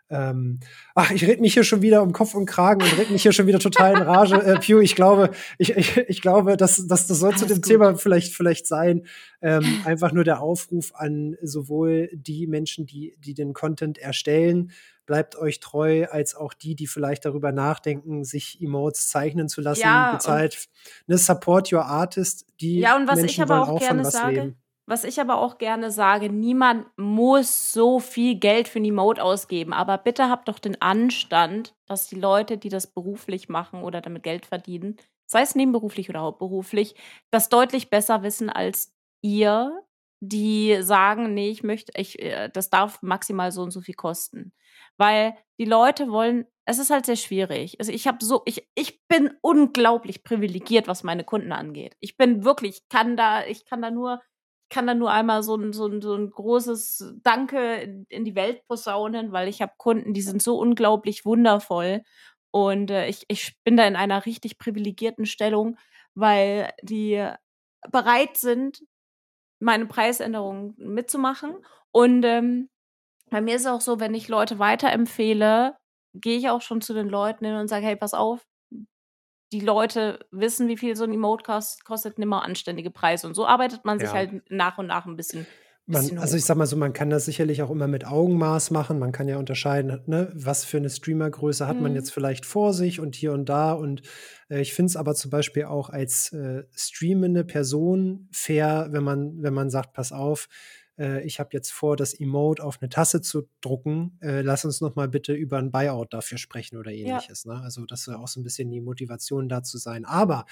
[0.08, 0.60] ähm,
[0.94, 3.32] ach, ich rede mich hier schon wieder um Kopf und Kragen und rede mich hier
[3.32, 4.36] schon wieder total in Rage.
[4.36, 7.56] Äh, Pew, ich glaube, ich, ich, ich glaube, dass, dass das soll Alles zu dem
[7.56, 7.64] gut.
[7.64, 9.06] Thema vielleicht, vielleicht sein.
[9.42, 14.70] Ähm, einfach nur der Aufruf an sowohl die Menschen, die, die den Content erstellen,
[15.06, 19.82] bleibt euch treu, als auch die, die vielleicht darüber nachdenken, sich Emotes zeichnen zu lassen.
[19.82, 20.68] Ja, bezahlt,
[21.06, 22.46] ne, support your artist.
[22.60, 24.56] Die Ja, und was Menschen ich aber auch auch von gerne sage, leben.
[24.86, 29.72] Was ich aber auch gerne sage, niemand muss so viel Geld für eine Emote ausgeben,
[29.72, 34.22] aber bitte habt doch den Anstand, dass die Leute, die das beruflich machen oder damit
[34.22, 36.94] Geld verdienen, sei es nebenberuflich oder hauptberuflich,
[37.30, 39.82] das deutlich besser wissen als ihr,
[40.20, 44.52] die sagen, nee, ich möchte, ich, äh, das darf maximal so und so viel kosten.
[44.96, 47.78] Weil die Leute wollen, es ist halt sehr schwierig.
[47.78, 51.96] Also ich habe so, ich, ich bin unglaublich privilegiert, was meine Kunden angeht.
[52.00, 54.22] Ich bin wirklich, ich kann da, ich kann da nur,
[54.70, 58.34] kann da nur einmal so ein, so ein, so ein großes Danke in, in die
[58.34, 62.02] Welt posaunen, weil ich habe Kunden, die sind so unglaublich wundervoll.
[62.50, 65.78] Und äh, ich, ich bin da in einer richtig privilegierten Stellung,
[66.14, 67.28] weil die
[67.90, 68.82] bereit sind,
[69.60, 71.56] meine Preisänderungen mitzumachen.
[71.92, 72.68] Und ähm,
[73.30, 75.76] bei mir ist es auch so, wenn ich Leute weiterempfehle,
[76.14, 78.46] gehe ich auch schon zu den Leuten hin und sage, hey, pass auf,
[79.52, 83.26] die Leute wissen, wie viel so ein Emote kost, kostet, nimm mal anständige Preise.
[83.26, 84.14] Und so arbeitet man sich Ja.
[84.14, 85.46] halt nach und nach ein bisschen,
[85.86, 88.72] bisschen Man, also ich sag mal so, man kann das sicherlich auch immer mit Augenmaß
[88.72, 88.98] machen.
[88.98, 91.96] Man kann ja unterscheiden, ne, was für eine Streamergröße hat man Mhm.
[91.96, 93.72] jetzt vielleicht vor sich und hier und da.
[93.72, 94.02] Und
[94.50, 99.42] äh, ich finde es aber zum Beispiel auch als äh, streamende Person fair, wenn man,
[99.42, 100.48] wenn man sagt, pass auf,
[100.98, 104.18] äh, ich habe jetzt vor, das Emote auf eine Tasse zu drucken.
[104.22, 107.06] Äh, lass uns noch mal bitte über ein Buyout dafür sprechen oder Ja.
[107.14, 107.44] ähnliches.
[107.46, 107.60] Ne?
[107.62, 110.04] Also das soll auch so ein bisschen die Motivation da zu sein.
[110.04, 110.44] Aber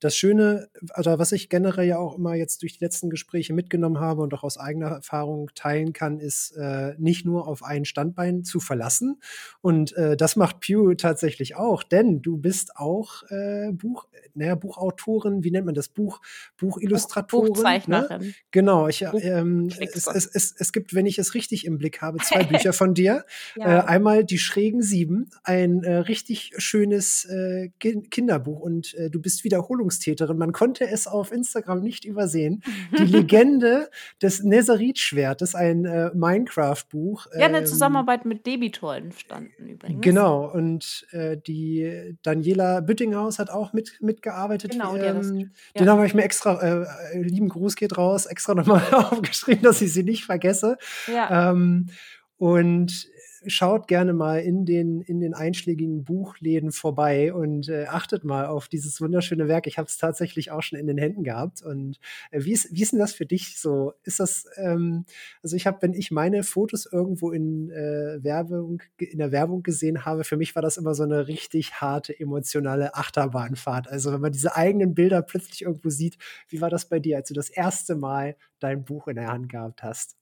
[0.00, 4.00] das Schöne, oder was ich generell ja auch immer jetzt durch die letzten Gespräche mitgenommen
[4.00, 8.44] habe und auch aus eigener Erfahrung teilen kann, ist äh, nicht nur auf ein Standbein
[8.44, 9.20] zu verlassen.
[9.60, 15.44] Und äh, das macht Pew tatsächlich auch, denn du bist auch äh, Buch, naja, Buchautorin,
[15.44, 15.88] wie nennt man das?
[15.88, 16.20] Buch,
[16.56, 17.46] Buchillustratorin.
[17.48, 17.52] Ne?
[17.54, 18.34] Buchzeichnerin.
[18.50, 22.18] Genau, ich, ähm, es, es, es, es gibt, wenn ich es richtig im Blick habe,
[22.18, 23.24] zwei Bücher von dir.
[23.56, 23.84] Äh, Ja.
[23.84, 29.44] einmal die schrägen Sieben, ein äh, richtig schönes äh, Ki- Kinderbuch und äh, du bist
[29.44, 30.36] Wiederholungstäterin.
[30.38, 32.62] Man konnte es auf Instagram nicht übersehen.
[32.98, 33.88] Die Legende
[34.22, 37.26] des Neserit-Schwertes, ein äh, Minecraft-Buch.
[37.38, 40.00] ja, eine ähm, Zusammenarbeit mit Debitor entstanden übrigens.
[40.02, 44.72] Genau, und äh, die Daniela Büttinghaus hat auch mit, mitgearbeitet.
[44.72, 45.92] Genau, das ähm, Den ja.
[45.92, 49.92] habe ich mir extra, äh, äh, lieben Gruß geht raus, extra nochmal aufgeschrieben, dass ich
[49.92, 50.76] sie nicht vergesse.
[51.06, 51.50] Ja.
[51.50, 51.90] Ähm,
[52.36, 53.08] und
[53.46, 58.68] schaut gerne mal in den, in den einschlägigen Buchläden vorbei und äh, achtet mal auf
[58.68, 59.66] dieses wunderschöne Werk.
[59.66, 61.62] Ich habe es tatsächlich auch schon in den Händen gehabt.
[61.62, 61.98] Und
[62.30, 63.94] äh, wie, ist, wie ist denn das für dich so?
[64.04, 65.04] Ist das, ähm,
[65.42, 70.04] also ich habe, wenn ich meine Fotos irgendwo in äh, Werbung, in der Werbung gesehen
[70.04, 73.88] habe, für mich war das immer so eine richtig harte, emotionale Achterbahnfahrt.
[73.88, 76.18] Also wenn man diese eigenen Bilder plötzlich irgendwo sieht,
[76.48, 79.48] wie war das bei dir, als du das erste Mal dein Buch in der Hand
[79.48, 80.17] gehabt hast?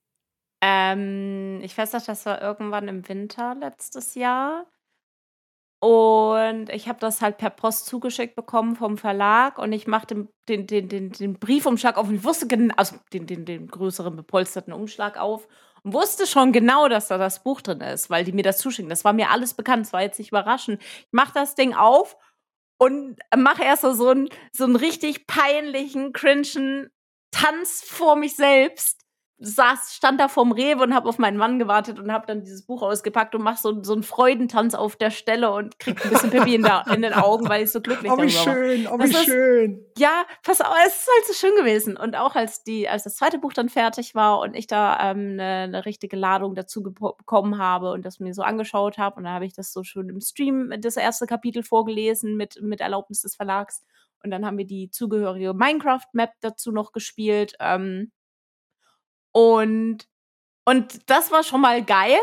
[0.69, 4.67] Ähm, ich weiß noch, das war irgendwann im Winter letztes Jahr.
[5.81, 10.67] Und ich habe das halt per Post zugeschickt bekommen vom Verlag und ich machte den,
[10.67, 15.19] den, den, den, Briefumschlag auf und wusste genau, also den, den, den größeren bepolsterten Umschlag
[15.19, 15.47] auf
[15.85, 18.89] und wusste schon genau, dass da das Buch drin ist, weil die mir das zuschicken.
[18.91, 20.83] Das war mir alles bekannt, das war jetzt nicht überraschend.
[20.83, 22.17] Ich mache das Ding auf
[22.79, 26.91] und mache erst so, so, einen, so einen richtig peinlichen, cringen
[27.31, 29.06] Tanz vor mich selbst
[29.39, 32.65] saß, stand da vorm Rewe und habe auf meinen Mann gewartet und habe dann dieses
[32.65, 36.31] Buch ausgepackt und mach so, so einen Freudentanz auf der Stelle und krieg ein bisschen
[36.31, 38.55] Pippi in, der, in den Augen, weil ich so glücklich Oh, wie darüber war.
[38.55, 39.85] schön, oh, Das wie ist- schön.
[39.99, 41.97] Ja, pass auf, es ist halt so schön gewesen.
[41.99, 45.33] Und auch als die, als das zweite Buch dann fertig war und ich da ähm,
[45.35, 49.35] eine, eine richtige Ladung dazu bekommen habe und das mir so angeschaut habe, und dann
[49.35, 53.37] habe ich das so schön im Stream das erste Kapitel vorgelesen mit, mit Erlaubnis des
[53.37, 53.85] Verlags.
[54.25, 57.53] Und dann haben wir die zugehörige Minecraft-Map dazu noch gespielt.
[57.61, 58.11] Ähm,
[59.37, 60.09] und,
[60.67, 62.19] und das war schon mal geil.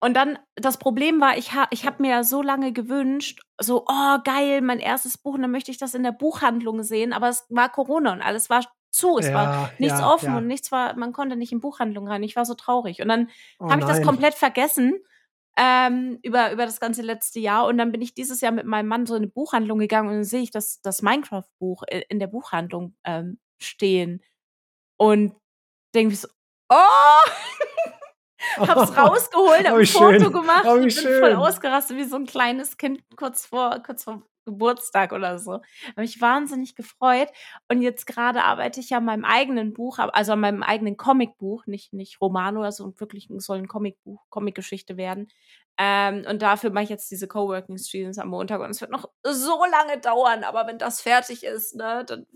[0.00, 3.84] Und dann, das Problem war, ich, ha, ich habe mir ja so lange gewünscht, so,
[3.88, 7.28] oh, geil, mein erstes Buch, und dann möchte ich das in der Buchhandlung sehen, aber
[7.28, 10.38] es war Corona und alles war zu, es war Ja, nichts ja, offen ja.
[10.38, 12.22] und nichts war, man konnte nicht in Buchhandlung rein.
[12.24, 13.02] Ich war so traurig.
[13.02, 14.94] Und dann Oh habe ich das komplett vergessen
[15.58, 17.66] ähm, über, über das ganze letzte Jahr.
[17.66, 20.14] Und dann bin ich dieses Jahr mit meinem Mann so in eine Buchhandlung gegangen und
[20.16, 24.22] dann sehe ich das, das Minecraft-Buch in der Buchhandlung ähm, stehen.
[24.98, 25.34] Und
[25.94, 26.28] denke ich so,
[26.70, 27.20] oh!
[28.58, 30.32] Hab's rausgeholt, hab Oh, ein wie Foto schön.
[30.32, 31.20] gemacht Oh, und bin schön.
[31.20, 35.54] voll ausgerastet wie so ein kleines Kind kurz vor, kurz vor Geburtstag oder so.
[35.54, 37.28] Habe mich wahnsinnig gefreut.
[37.68, 41.66] Und jetzt gerade arbeite ich ja an meinem eigenen Buch, also an meinem eigenen Comicbuch,
[41.66, 45.26] nicht, nicht Roman oder so, wirklich soll ein Comicbuch, Comicgeschichte werden.
[45.78, 49.10] Ähm, und dafür mache ich jetzt diese Coworking Streams am Montag und es wird noch
[49.24, 52.26] so lange dauern, aber wenn das fertig ist, ne, dann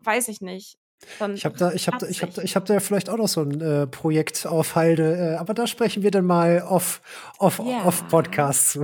[0.00, 0.78] weiß ich nicht.
[1.18, 3.16] Dann ich habe da, ich habe da, ich habe da, ich habe da vielleicht auch
[3.16, 7.00] noch so ein äh, Projekt auf Halde, äh, aber da sprechen wir dann mal off,
[7.38, 7.84] off, ja.
[7.84, 8.78] off Podcasts.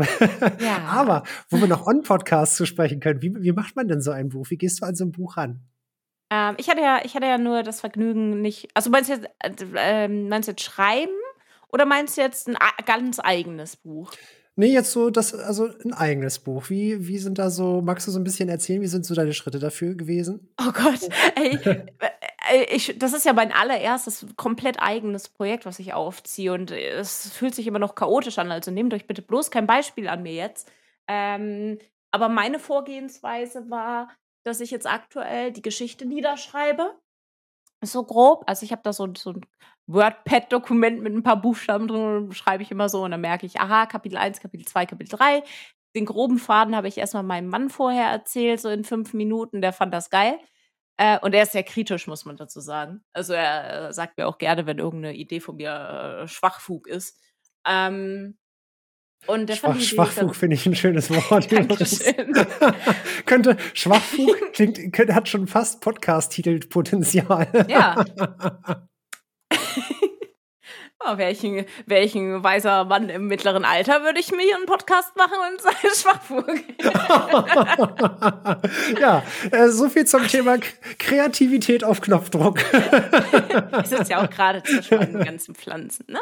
[0.58, 0.78] ja.
[0.88, 4.10] Aber wo wir noch on Podcasts zu sprechen können, wie, wie macht man denn so
[4.10, 4.46] ein Buch?
[4.48, 5.60] Wie gehst du an so ein Buch ran?
[6.30, 8.68] Ähm, ich hatte ja, ich hatte ja nur das Vergnügen, nicht.
[8.74, 9.28] Also meinst du jetzt,
[9.74, 11.12] äh, meinst du jetzt schreiben
[11.68, 14.12] oder meinst du jetzt ein ganz eigenes Buch?
[14.59, 16.70] Nee, jetzt so das, also ein eigenes Buch.
[16.70, 19.34] Wie, wie sind da so, magst du so ein bisschen erzählen, wie sind so deine
[19.34, 20.48] Schritte dafür gewesen?
[20.59, 21.59] Oh Gott, ey,
[22.50, 27.30] äh, ich, das ist ja mein allererstes komplett eigenes Projekt, was ich aufziehe und es
[27.32, 30.32] fühlt sich immer noch chaotisch an, also nehmt euch bitte bloß kein Beispiel an mir
[30.32, 30.70] jetzt.
[31.07, 31.78] Ähm,
[32.11, 34.09] aber meine Vorgehensweise war,
[34.42, 36.94] dass ich jetzt aktuell die Geschichte niederschreibe.
[37.82, 38.44] So grob.
[38.46, 39.40] Also ich habe da so, so ein
[39.86, 43.86] WordPad-Dokument mit ein paar Buchstaben drin, schreibe ich immer so und dann merke ich, aha,
[43.86, 45.42] Kapitel 1, Kapitel 2, Kapitel 3.
[45.94, 49.62] Den groben Faden habe ich erstmal meinem Mann vorher erzählt, so in fünf Minuten.
[49.62, 50.38] Der fand das geil.
[50.98, 53.04] Äh, und er ist sehr kritisch, muss man dazu sagen.
[53.12, 57.20] Also er äh, sagt mir auch gerne, wenn irgendeine Idee von mir äh, Schwachfug ist.
[57.66, 58.38] Ähm,
[59.26, 61.48] und der Schwach, Schwachfug finde ich ein schönes Wort.
[63.26, 67.66] könnte Schwachfug klingt, könnte, hat schon fast Podcast-Titelpotenzial.
[67.68, 68.04] Ja.
[71.05, 75.36] Oh, welchen, welchen weiser Mann im mittleren Alter würde ich mir hier einen Podcast machen
[75.53, 76.49] und seine Schwachfug?
[79.01, 80.57] ja, äh, so viel zum Thema
[80.99, 82.61] Kreativität auf Knopfdruck.
[83.82, 86.07] ich sitze ja auch gerade zwischen meinen ganzen Pflanzen.
[86.09, 86.18] Ne?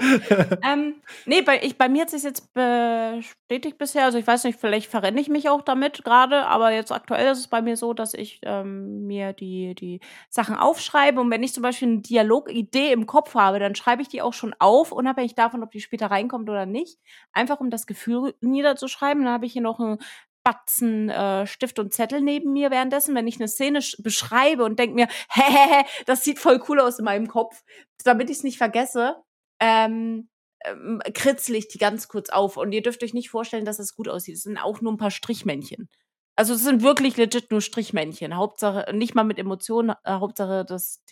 [0.65, 4.59] Ähm, nee, bei, ich, bei mir hat sich jetzt bestätigt bisher, also ich weiß nicht,
[4.59, 7.95] vielleicht verrenne ich mich auch damit gerade, aber jetzt aktuell ist es bei mir so,
[7.95, 10.01] dass ich ähm, mir die, die
[10.31, 14.09] Sachen aufschreibe und wenn ich zum Beispiel eine Dialogidee im Kopf habe, dann schreibe ich
[14.09, 16.99] die auch schon auf auf, unabhängig davon, ob die später reinkommt oder nicht.
[17.33, 19.25] Einfach um das Gefühl niederzuschreiben.
[19.25, 19.99] Dann habe ich hier noch einen
[20.43, 24.95] Batzen äh, Stift und Zettel neben mir währenddessen, wenn ich eine Szene beschreibe und denke
[24.95, 27.63] mir, hä, das sieht voll cool aus in meinem Kopf,
[28.05, 29.17] damit ich es nicht vergesse.
[29.61, 30.29] Ähm,
[30.65, 32.57] ähm, kritzel ich die ganz kurz auf.
[32.57, 34.37] Und ihr dürft euch nicht vorstellen, dass es gut aussieht.
[34.37, 35.89] Es sind auch nur ein paar Strichmännchen.
[36.37, 38.37] Also es sind wirklich legit nur Strichmännchen.
[38.37, 41.03] Hauptsache, nicht mal mit Emotionen, äh, Hauptsache, dass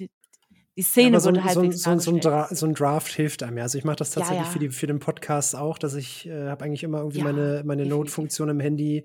[0.77, 3.65] die, Szene so, wurde so, so, so, ein Dra so ein Draft hilft einem ja.
[3.65, 4.51] Also ich mache das tatsächlich ja, ja.
[4.51, 7.63] Für, die, für den Podcast auch, dass ich äh, habe eigentlich immer irgendwie ja, meine,
[7.65, 9.05] meine Note-Funktion im Handy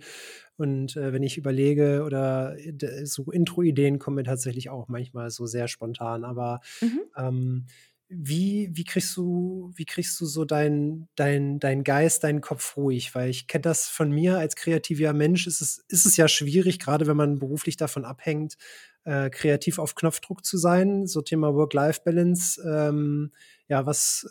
[0.57, 2.55] und äh, wenn ich überlege oder
[3.03, 6.24] so Intro-Ideen kommen mir tatsächlich auch manchmal so sehr spontan.
[6.24, 7.01] Aber mhm.
[7.15, 7.65] ähm,
[8.10, 13.14] wie, wie kriegst du, wie kriegst du so deinen dein, dein Geist, deinen Kopf ruhig?
[13.16, 16.80] Weil ich kenne das von mir als kreativer Mensch, ist es, ist es ja schwierig,
[16.80, 18.58] gerade wenn man beruflich davon abhängt,
[19.03, 22.62] äh, kreativ auf Knopfdruck zu sein, so Thema Work-Life-Balance.
[22.62, 23.32] Ähm,
[23.68, 24.30] ja, was,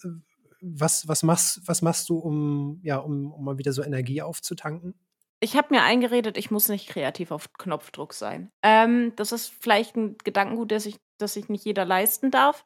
[0.61, 4.95] was, was, machst, was machst du, um, ja, um, um mal wieder so Energie aufzutanken?
[5.41, 8.51] Ich habe mir eingeredet, ich muss nicht kreativ auf Knopfdruck sein.
[8.63, 12.65] Ähm, das ist vielleicht ein Gedankengut, das ich, das sich nicht jeder leisten darf.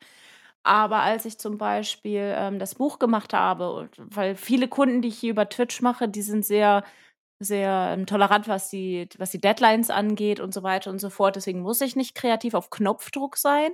[0.63, 5.19] Aber als ich zum Beispiel ähm, das Buch gemacht habe, weil viele Kunden, die ich
[5.19, 6.85] hier über Twitch mache, die sind sehr
[7.45, 11.37] sehr ähm, tolerant, was die, was die Deadlines angeht und so weiter und so fort.
[11.37, 13.73] Deswegen muss ich nicht kreativ auf Knopfdruck sein,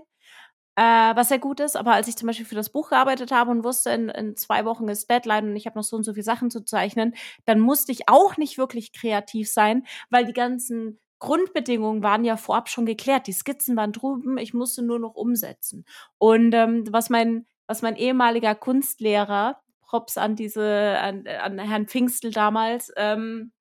[0.76, 0.82] äh,
[1.16, 1.76] was sehr gut ist.
[1.76, 4.64] Aber als ich zum Beispiel für das Buch gearbeitet habe und wusste, in, in zwei
[4.66, 7.14] Wochen ist Deadline und ich habe noch so und so viele Sachen zu zeichnen,
[7.46, 12.68] dann musste ich auch nicht wirklich kreativ sein, weil die ganzen Grundbedingungen waren ja vorab
[12.68, 13.26] schon geklärt.
[13.26, 15.84] Die Skizzen waren drüben, ich musste nur noch umsetzen.
[16.18, 22.32] Und ähm, was mein was mein ehemaliger Kunstlehrer Props an diese, an, an Herrn Pfingstel
[22.32, 23.52] damals, ähm,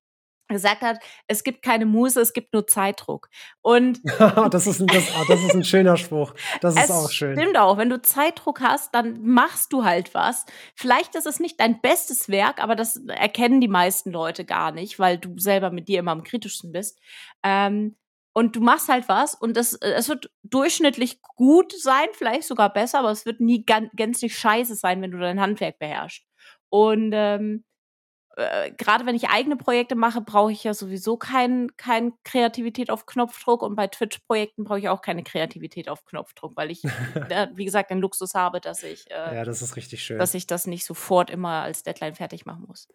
[0.48, 3.28] gesagt hat, es gibt keine Muse, es gibt nur Zeitdruck.
[3.62, 4.00] Und
[4.50, 6.34] das, ist ein, das, ah, das ist ein schöner Spruch.
[6.60, 7.38] Das ist auch schön.
[7.38, 7.76] Stimmt auch.
[7.78, 10.46] Wenn du Zeitdruck hast, dann machst du halt was.
[10.74, 14.98] Vielleicht ist es nicht dein bestes Werk, aber das erkennen die meisten Leute gar nicht,
[14.98, 17.00] weil du selber mit dir immer am kritischsten bist.
[17.42, 17.96] Ähm,
[18.36, 22.98] und du machst halt was und das, es wird durchschnittlich gut sein, vielleicht sogar besser,
[22.98, 26.22] aber es wird nie gänzlich scheiße sein, wenn du dein Handwerk beherrschst.
[26.68, 27.64] Und ähm,
[28.36, 33.06] äh, gerade wenn ich eigene Projekte mache, brauche ich ja sowieso kein, kein Kreativität auf
[33.06, 37.64] Knopfdruck und bei Twitch-Projekten brauche ich auch keine Kreativität auf Knopfdruck, weil ich, äh, wie
[37.64, 40.66] gesagt, den Luxus habe, dass ich, äh, ja, das ist richtig schön, dass ich das
[40.66, 42.88] nicht sofort immer als Deadline fertig machen muss.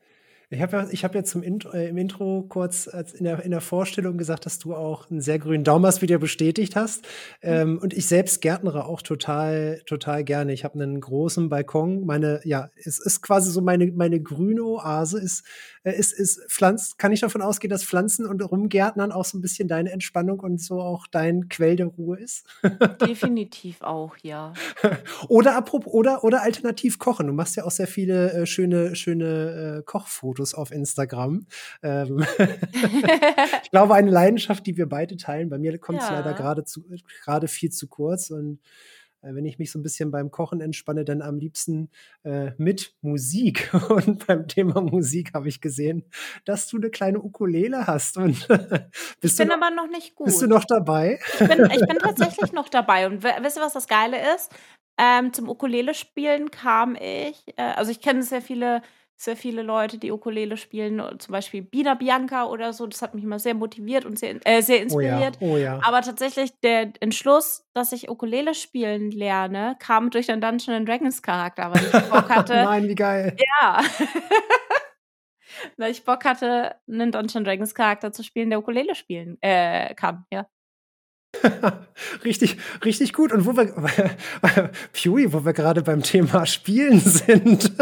[0.54, 3.52] Ich habe ja, ich hab ja zum Intro, äh, im Intro kurz in der, in
[3.52, 7.06] der Vorstellung gesagt, dass du auch einen sehr grünen Daumen hast, wie du bestätigt hast.
[7.41, 7.49] Mhm.
[7.49, 10.52] Ähm, und ich selbst gärtnere auch total, total gerne.
[10.52, 12.06] Ich habe einen großen Balkon.
[12.06, 15.45] Meine, ja, es ist quasi so meine, meine grüne Oase ist
[15.84, 19.42] Äh, ist, ist Pflanz, kann ich davon ausgehen, dass Pflanzen und Rumgärtnern auch so ein
[19.42, 22.46] bisschen deine Entspannung und so auch dein Quell der Ruhe ist?
[23.02, 24.54] Definitiv auch, ja.
[25.28, 27.28] oder apropos, oder, oder alternativ kochen.
[27.28, 31.48] Du machst ja auch sehr viele äh, schöne, schöne äh, Kochfotos auf Instagram.
[31.82, 32.26] Ähm
[33.64, 35.50] ich glaube, eine Leidenschaft, die wir beide teilen.
[35.50, 36.20] Bei mir kommt es ja.
[36.20, 36.86] leider gerade zu,
[37.24, 41.06] gerade viel zu kurz und äh, wenn ich mich so ein bisschen beim Kochen entspanne,
[41.06, 41.90] dann am liebsten
[42.24, 43.72] äh, mit Musik.
[43.90, 46.04] Und beim Thema Musik habe ich gesehen,
[46.46, 48.18] dass du eine kleine Ukulele hast.
[48.18, 48.48] Und
[49.22, 50.26] bist ich bin noch, aber noch nicht gut.
[50.26, 51.20] Bist du noch dabei?
[51.34, 53.08] Ich bin, ich bin tatsächlich noch dabei.
[53.08, 54.52] Und wisst ihr, was das Geile ist?
[54.98, 58.82] Ähm, zum Ukulele spielen kam ich, äh, also ich kenne sehr viele
[59.24, 62.88] sehr viele Leute, die Ukulele spielen, zum Beispiel Bina Bianca oder so.
[62.88, 65.38] Das hat mich immer sehr motiviert und sehr, äh, sehr inspiriert.
[65.40, 65.80] Oh ja, oh ja.
[65.84, 71.72] Aber tatsächlich der Entschluss, dass ich Ukulele spielen lerne, kam durch den Dungeon Dragons Charakter,
[71.72, 72.54] weil ich Bock hatte.
[72.54, 73.38] Nein, wie geil.
[73.38, 73.82] Ja.
[75.78, 80.26] weil ich Bock hatte, einen Dungeon Dragons Charakter zu spielen, der Ukulele spielen äh, kann,
[80.32, 80.48] ja.
[82.26, 83.32] richtig, richtig gut.
[83.32, 83.74] Und wo wir,
[84.94, 87.72] Pewy, wo wir gerade beim Thema Spielen sind.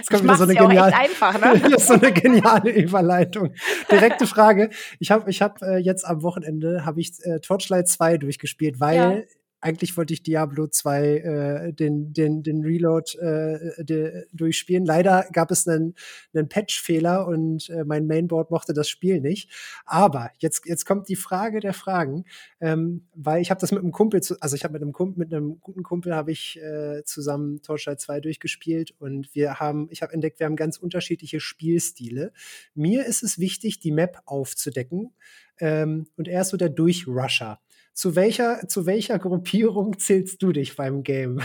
[0.00, 1.78] Es kommt wieder so eine geniale, einfach, ne?
[1.78, 3.54] so eine geniale Überleitung.
[3.90, 4.70] Direkte Frage.
[4.98, 8.96] Ich habe, ich habe äh, jetzt am Wochenende habe ich äh, Torchlight 2 durchgespielt, weil
[8.96, 9.16] ja
[9.64, 14.84] eigentlich wollte ich Diablo 2 äh, den, den, den Reload äh, de, durchspielen.
[14.84, 15.94] Leider gab es einen,
[16.34, 19.50] einen Patch-Fehler und äh, mein Mainboard mochte das Spiel nicht.
[19.86, 22.26] Aber jetzt, jetzt kommt die Frage der Fragen,
[22.60, 25.18] ähm, weil ich habe das mit einem Kumpel, zu, also ich habe mit einem Kumpel,
[25.18, 30.02] mit einem guten Kumpel habe ich äh, zusammen Torchlight 2 durchgespielt und wir haben, ich
[30.02, 32.34] habe entdeckt, wir haben ganz unterschiedliche Spielstile.
[32.74, 35.14] Mir ist es wichtig, die Map aufzudecken.
[35.60, 37.60] Ähm, und er ist so der Durchrusher.
[37.94, 41.40] Zu welcher, zu welcher Gruppierung zählst du dich beim Game?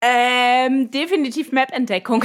[0.00, 2.24] ähm, definitiv Map-Entdeckung.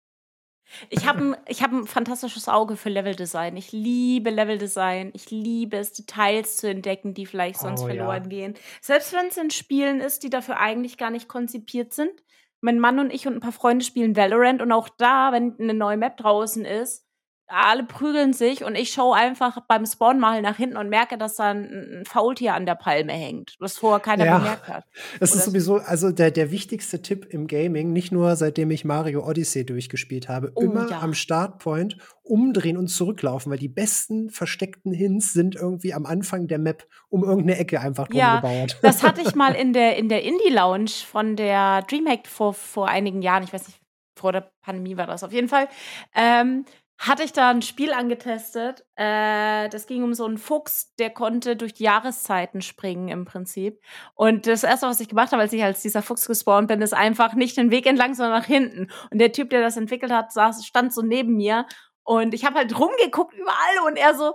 [0.90, 3.56] ich habe ein, hab ein fantastisches Auge für Leveldesign.
[3.56, 5.10] Ich liebe Leveldesign.
[5.14, 8.28] Ich liebe es, Details zu entdecken, die vielleicht sonst oh, verloren ja.
[8.28, 8.54] gehen.
[8.82, 12.12] Selbst wenn es in Spielen ist, die dafür eigentlich gar nicht konzipiert sind.
[12.60, 15.72] Mein Mann und ich und ein paar Freunde spielen Valorant und auch da, wenn eine
[15.72, 17.06] neue Map draußen ist,
[17.50, 21.36] alle prügeln sich und ich schaue einfach beim Spawn mal nach hinten und merke, dass
[21.36, 24.84] da ein, Faultier an der Palme hängt, was vorher keiner ja, bemerkt hat.
[25.18, 29.26] Das ist sowieso, also der, der wichtigste Tipp im Gaming, nicht nur seitdem ich Mario
[29.26, 31.00] Odyssey durchgespielt habe, oh, immer ja.
[31.00, 36.58] am Startpoint umdrehen und zurücklaufen, weil die besten versteckten Hints sind irgendwie am Anfang der
[36.58, 38.78] Map um irgendeine Ecke einfach drum ja, gebaut.
[38.82, 43.22] Das hatte ich mal in der, in der Indie-Lounge von der Dreamhack vor, vor einigen
[43.22, 43.80] Jahren, ich weiß nicht,
[44.20, 45.68] vor der Pandemie war das auf jeden Fall.
[46.14, 46.64] Ähm,
[47.00, 48.84] hatte ich da ein Spiel angetestet.
[48.94, 53.80] Äh, das ging um so einen Fuchs, der konnte durch die Jahreszeiten springen im Prinzip.
[54.14, 56.92] Und das erste, was ich gemacht habe, als ich als dieser Fuchs gespawnt bin, ist
[56.92, 58.90] einfach nicht den Weg entlang, sondern nach hinten.
[59.10, 61.64] Und der Typ, der das entwickelt hat, saß, stand so neben mir.
[62.02, 64.34] Und ich habe halt rumgeguckt überall und er so,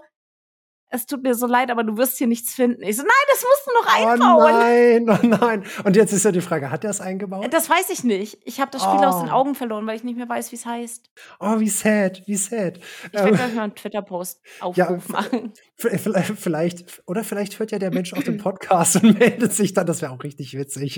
[0.90, 2.82] es tut mir so leid, aber du wirst hier nichts finden.
[2.84, 5.04] Ich so, nein, das musst du noch oh einbauen.
[5.04, 5.64] Oh nein, oh nein.
[5.84, 7.52] Und jetzt ist ja die Frage, hat er es eingebaut?
[7.52, 8.40] Das weiß ich nicht.
[8.46, 9.06] Ich habe das Spiel oh.
[9.06, 9.34] aus den oh.
[9.34, 11.10] Augen verloren, weil ich nicht mehr weiß, wie es heißt.
[11.40, 12.78] Oh, wie sad, wie sad.
[12.78, 15.54] Ich werde ähm, gleich mal einen Twitter-Post Aufruf ja, machen.
[15.78, 19.86] Vielleicht, oder vielleicht hört ja der Mensch auch den Podcast und meldet sich dann.
[19.86, 20.98] Das wäre auch richtig witzig.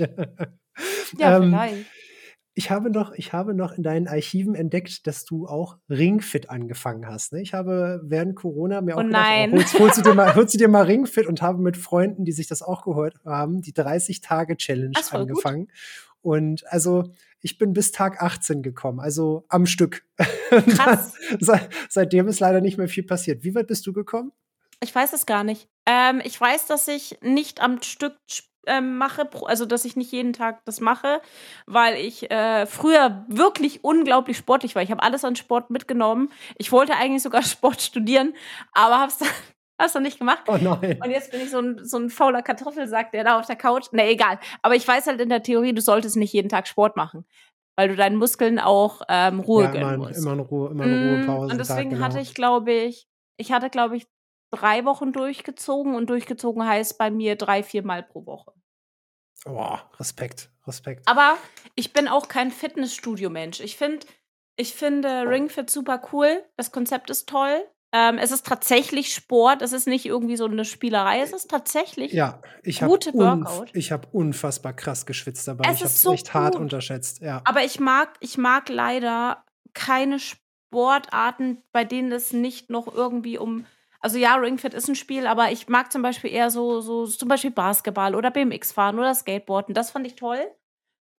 [1.18, 1.86] ja, ähm, vielleicht
[2.58, 7.06] ich habe noch, ich habe noch in deinen Archiven entdeckt, dass du auch Ringfit angefangen
[7.06, 7.32] hast.
[7.32, 7.40] Ne?
[7.40, 9.52] Ich habe während Corona mir auch oh gedacht, nein.
[9.52, 12.24] Oh, holst, holst, du dir mal, holst du dir mal Ringfit und habe mit Freunden,
[12.24, 15.66] die sich das auch gehört haben, die 30-Tage-Challenge angefangen.
[15.66, 15.74] Gut.
[16.20, 17.04] Und also
[17.40, 20.04] ich bin bis Tag 18 gekommen, also am Stück.
[20.48, 21.14] Krass.
[21.88, 23.44] seitdem ist leider nicht mehr viel passiert.
[23.44, 24.32] Wie weit bist du gekommen?
[24.82, 25.68] Ich weiß es gar nicht.
[25.86, 28.16] Ähm, ich weiß, dass ich nicht am Stück
[28.68, 31.20] ähm, mache, also dass ich nicht jeden Tag das mache,
[31.66, 34.82] weil ich äh, früher wirklich unglaublich sportlich war.
[34.82, 36.30] Ich habe alles an Sport mitgenommen.
[36.56, 38.34] Ich wollte eigentlich sogar Sport studieren,
[38.72, 39.28] aber habe es dann
[39.80, 40.42] Hast du nicht gemacht?
[40.48, 40.98] Oh nein.
[41.02, 43.92] Und jetzt bin ich so ein, so ein fauler Kartoffelsack, der da auf der Couch.
[43.92, 44.40] Ne, egal.
[44.60, 47.24] Aber ich weiß halt in der Theorie, du solltest nicht jeden Tag Sport machen.
[47.76, 50.18] Weil du deinen Muskeln auch ähm, Ruhe ja, gönnen musst.
[50.18, 51.46] Immer eine Ruhe, immer eine Ruhepause.
[51.46, 52.04] Mm, und deswegen Tag, genau.
[52.04, 53.06] hatte ich, glaube ich,
[53.36, 54.08] ich hatte, glaube ich,
[54.50, 58.52] drei Wochen durchgezogen und durchgezogen heißt bei mir drei, vier Mal pro Woche.
[59.44, 61.06] Boah, Respekt, Respekt.
[61.06, 61.36] Aber
[61.74, 63.60] ich bin auch kein Fitnessstudio-Mensch.
[63.60, 64.06] Ich finde,
[64.56, 66.42] ich finde Ringfit super cool.
[66.56, 67.64] Das Konzept ist toll.
[67.90, 69.62] Ähm, es ist tatsächlich Sport.
[69.62, 71.20] Es ist nicht irgendwie so eine Spielerei.
[71.20, 73.70] Es ist tatsächlich ja, ich gute Workout.
[73.72, 75.64] Ich habe unfassbar krass geschwitzt dabei.
[75.68, 76.34] Es ich habe es so echt gut.
[76.34, 77.20] hart unterschätzt.
[77.20, 77.40] Ja.
[77.44, 83.64] Aber ich mag, ich mag leider keine Sportarten, bei denen es nicht noch irgendwie um
[84.00, 87.28] also ja, Ringfit ist ein Spiel, aber ich mag zum Beispiel eher so, so zum
[87.28, 89.74] Beispiel Basketball oder BMX fahren oder Skateboarden.
[89.74, 90.40] Das fand ich toll.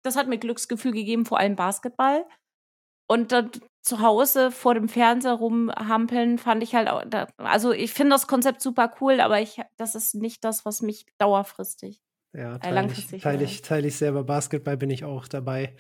[0.04, 2.26] Das hat mir Glücksgefühl gegeben, vor allem Basketball.
[3.08, 3.52] und dann
[3.82, 7.04] zu Hause vor dem Fernseher rumhampeln, fand ich halt auch,
[7.38, 11.06] also ich finde das Konzept super cool, aber ich, das ist nicht das, was mich
[11.18, 12.02] dauerfristig
[12.34, 14.24] ja, äh, teile ich, teile ich, teile ich selber.
[14.24, 15.76] Basketball bin ich auch dabei.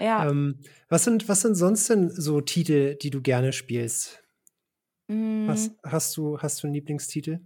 [0.00, 0.28] Ja.
[0.28, 4.23] Ähm, was, sind, was sind sonst denn so Titel, die du gerne spielst?
[5.08, 5.48] Mm.
[5.48, 7.40] Was, hast, du, hast du einen Lieblingstitel?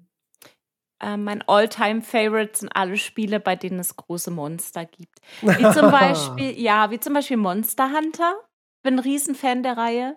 [1.00, 5.18] Äh, mein All-Time-Favorite sind alle Spiele, bei denen es große Monster gibt.
[5.42, 8.34] Wie zum Beispiel, ja, wie zum Beispiel Monster Hunter.
[8.82, 10.16] Bin ein Riesenfan der Reihe.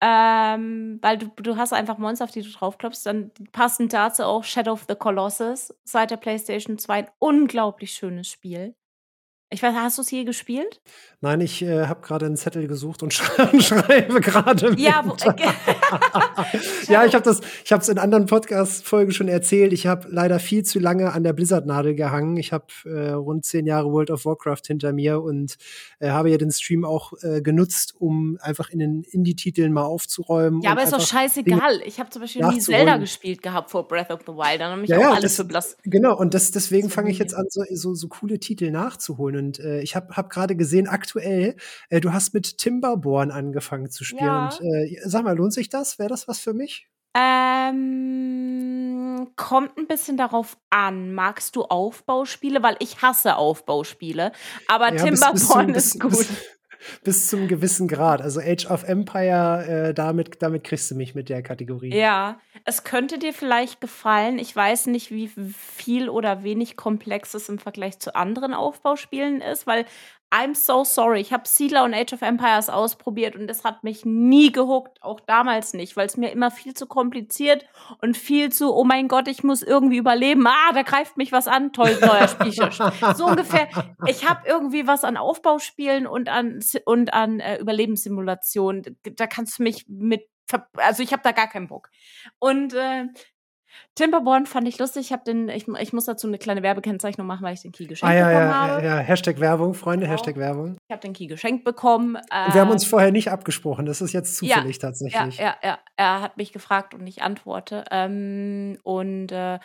[0.00, 3.06] Ähm, weil du, du hast einfach Monster, auf die du draufklopfst.
[3.06, 6.94] Dann passend dazu auch Shadow of the Colossus seit der PlayStation 2.
[6.94, 8.74] Ein unglaublich schönes Spiel.
[9.50, 10.80] Ich weiß, hast du es je gespielt?
[11.20, 14.74] Nein, ich äh, habe gerade einen Zettel gesucht und schreibe gerade.
[14.76, 15.12] Ja, wo,
[16.88, 19.72] ja, ich habe das, ich habe es in anderen Podcast-Folgen schon erzählt.
[19.72, 22.36] Ich habe leider viel zu lange an der Blizzard-Nadel gehangen.
[22.36, 25.56] Ich habe äh, rund zehn Jahre World of Warcraft hinter mir und
[25.98, 30.60] äh, habe ja den Stream auch äh, genutzt, um einfach in den Indie-Titeln mal aufzuräumen.
[30.62, 31.82] Ja, aber ist doch scheißegal.
[31.84, 34.60] Ich habe zum Beispiel nie Zelda gespielt gehabt vor Breath of the Wild.
[34.60, 35.76] Dann habe ich ja, auch ja, alles das, für blass.
[35.84, 39.36] Genau, und das, deswegen fange ich jetzt an, so, so, so coole Titel nachzuholen.
[39.36, 41.56] Und äh, ich habe hab gerade gesehen, aktuell,
[41.90, 44.24] äh, du hast mit Timberborn angefangen zu spielen.
[44.24, 44.48] Ja.
[44.48, 45.83] Und äh, sag mal, lohnt sich das?
[45.98, 46.88] Wäre das was für mich?
[47.16, 47.74] Ähm,
[49.36, 51.14] kommt ein bisschen darauf an.
[51.14, 52.62] Magst du Aufbauspiele?
[52.62, 54.32] Weil ich hasse Aufbauspiele.
[54.66, 56.10] Aber ja, Timberborn ist gut.
[56.10, 56.28] Bis,
[57.02, 58.22] bis zum gewissen Grad.
[58.22, 61.94] Also Age of Empire, äh, damit, damit kriegst du mich mit der Kategorie.
[61.94, 64.38] Ja, es könnte dir vielleicht gefallen.
[64.38, 69.66] Ich weiß nicht, wie viel oder wenig komplex es im Vergleich zu anderen Aufbauspielen ist,
[69.66, 69.84] weil
[70.34, 71.20] I'm so sorry.
[71.20, 75.20] Ich habe Siedler und Age of Empires ausprobiert und es hat mich nie gehuckt, auch
[75.20, 77.64] damals nicht, weil es mir immer viel zu kompliziert
[78.02, 80.44] und viel zu, oh mein Gott, ich muss irgendwie überleben.
[80.48, 81.72] Ah, da greift mich was an.
[81.72, 82.78] Toll, neuer Spieltisch.
[83.14, 83.68] so ungefähr.
[84.08, 88.98] Ich habe irgendwie was an Aufbauspielen und an, und an äh, Überlebenssimulationen.
[89.16, 90.22] Da kannst du mich mit
[90.76, 91.90] also ich habe da gar keinen Bock.
[92.38, 93.06] Und äh,
[93.94, 95.06] Timberborn fand ich lustig.
[95.06, 97.86] Ich habe den, ich, ich muss dazu eine kleine Werbekennzeichnung machen, weil ich den Key
[97.86, 98.82] geschenkt ah, ja, bekommen ja, habe.
[98.82, 100.16] Ja, ja, Hashtag Werbung, Freunde, genau.
[100.16, 100.76] Hashtag Werbung.
[100.88, 102.16] Ich habe den Key geschenkt bekommen.
[102.30, 103.86] Äh, und wir haben uns ähm, vorher nicht abgesprochen.
[103.86, 105.38] Das ist jetzt zufällig ja, tatsächlich.
[105.38, 105.78] Ja, ja, ja.
[105.96, 107.84] Er hat mich gefragt und ich antworte.
[107.90, 109.58] Ähm, und äh,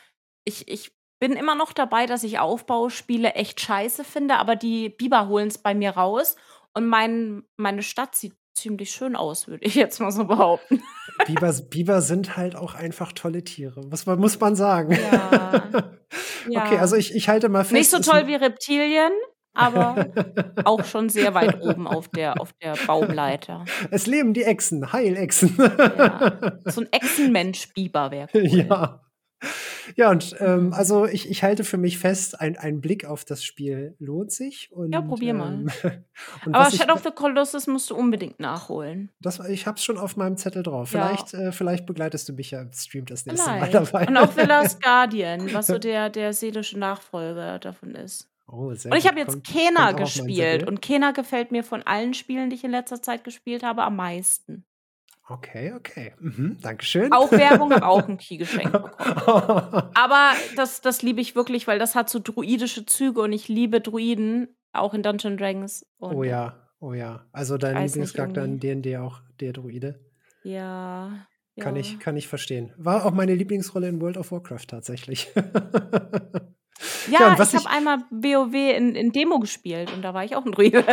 [0.43, 5.28] ich, ich bin immer noch dabei, dass ich Aufbauspiele echt scheiße finde, aber die Biber
[5.28, 6.36] holen es bei mir raus.
[6.74, 10.84] Und mein, meine Stadt sieht ziemlich schön aus, würde ich jetzt mal so behaupten.
[11.26, 14.94] Biber, Biber sind halt auch einfach tolle Tiere, muss man, muss man sagen.
[14.94, 15.70] Ja.
[16.50, 16.66] ja.
[16.66, 17.74] Okay, also ich, ich halte mal fest.
[17.74, 19.12] Nicht so toll wie Reptilien,
[19.54, 20.08] aber
[20.66, 23.66] auch schon sehr weit oben auf der, auf der Baumleiter.
[23.92, 25.56] Es leben die Echsen, Heilechsen.
[25.58, 26.60] Ja.
[26.66, 28.48] So ein Echsenmensch-Biber wäre cool.
[28.48, 29.02] Ja.
[29.96, 33.44] Ja, und ähm, also ich, ich halte für mich fest, ein, ein Blick auf das
[33.44, 34.72] Spiel lohnt sich.
[34.72, 35.66] Und, ja, probier mal.
[35.84, 36.04] Ähm,
[36.52, 39.10] Aber Shadow of the Colossus musst du unbedingt nachholen.
[39.20, 40.92] Das, ich hab's schon auf meinem Zettel drauf.
[40.94, 41.08] Ja.
[41.08, 43.74] Vielleicht, äh, vielleicht begleitest du mich ja im Stream das nächste vielleicht.
[43.74, 44.08] Mal dabei.
[44.08, 48.30] Und auch The Last Guardian, was so der, der seelische Nachfolger davon ist.
[48.52, 52.50] Oh, sehr und ich habe jetzt Kena gespielt und Kena gefällt mir von allen Spielen,
[52.50, 54.66] die ich in letzter Zeit gespielt habe, am meisten.
[55.30, 56.14] Okay, okay.
[56.20, 57.12] Mhm, Dankeschön.
[57.14, 58.98] Auch Werbung, habe auch ein Key geschenkt bekommen.
[59.94, 63.80] Aber das, das liebe ich wirklich, weil das hat so druidische Züge und ich liebe
[63.80, 65.86] Druiden, auch in Dungeon Dragons.
[66.00, 67.26] oh ja, oh ja.
[67.32, 70.00] Also dein Lieblingscharakter in D&D auch der Druide.
[70.44, 71.28] Ja.
[71.60, 71.82] Kann, ja.
[71.82, 72.74] Ich, kann ich verstehen.
[72.78, 75.30] War auch meine Lieblingsrolle in World of Warcraft tatsächlich.
[75.36, 75.44] ja,
[77.10, 80.52] ja ich habe einmal WoW in, in Demo gespielt und da war ich auch ein
[80.52, 80.86] Druide.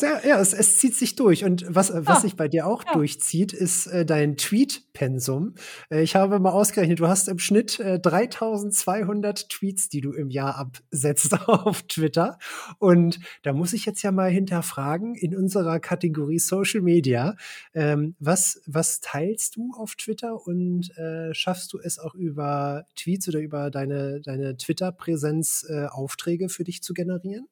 [0.00, 1.44] Sehr, ja, es, es, zieht sich durch.
[1.44, 2.92] Und was, was ah, sich bei dir auch ja.
[2.94, 5.54] durchzieht, ist äh, dein Tweet-Pensum.
[5.90, 10.30] Äh, ich habe mal ausgerechnet, du hast im Schnitt äh, 3200 Tweets, die du im
[10.30, 12.38] Jahr absetzt auf Twitter.
[12.78, 17.36] Und da muss ich jetzt ja mal hinterfragen, in unserer Kategorie Social Media,
[17.74, 23.28] ähm, was, was teilst du auf Twitter und äh, schaffst du es auch über Tweets
[23.28, 27.46] oder über deine, deine Twitter-Präsenz äh, Aufträge für dich zu generieren?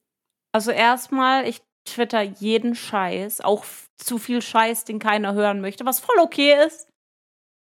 [0.53, 3.65] Also erstmal, ich Twitter jeden Scheiß, auch
[3.97, 6.89] zu viel Scheiß, den keiner hören möchte, was voll okay ist.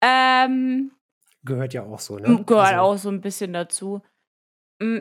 [0.02, 0.92] Ähm,
[1.44, 2.44] gehört ja auch so, ne?
[2.46, 2.82] Gehört also.
[2.82, 4.02] auch so ein bisschen dazu.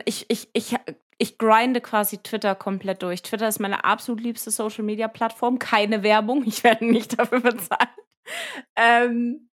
[0.05, 0.75] Ich, ich, ich,
[1.17, 3.21] ich grinde quasi Twitter komplett durch.
[3.21, 5.59] Twitter ist meine absolut liebste Social Media Plattform.
[5.59, 6.43] Keine Werbung.
[6.47, 7.89] Ich werde nicht dafür bezahlt.
[8.75, 9.49] Ähm,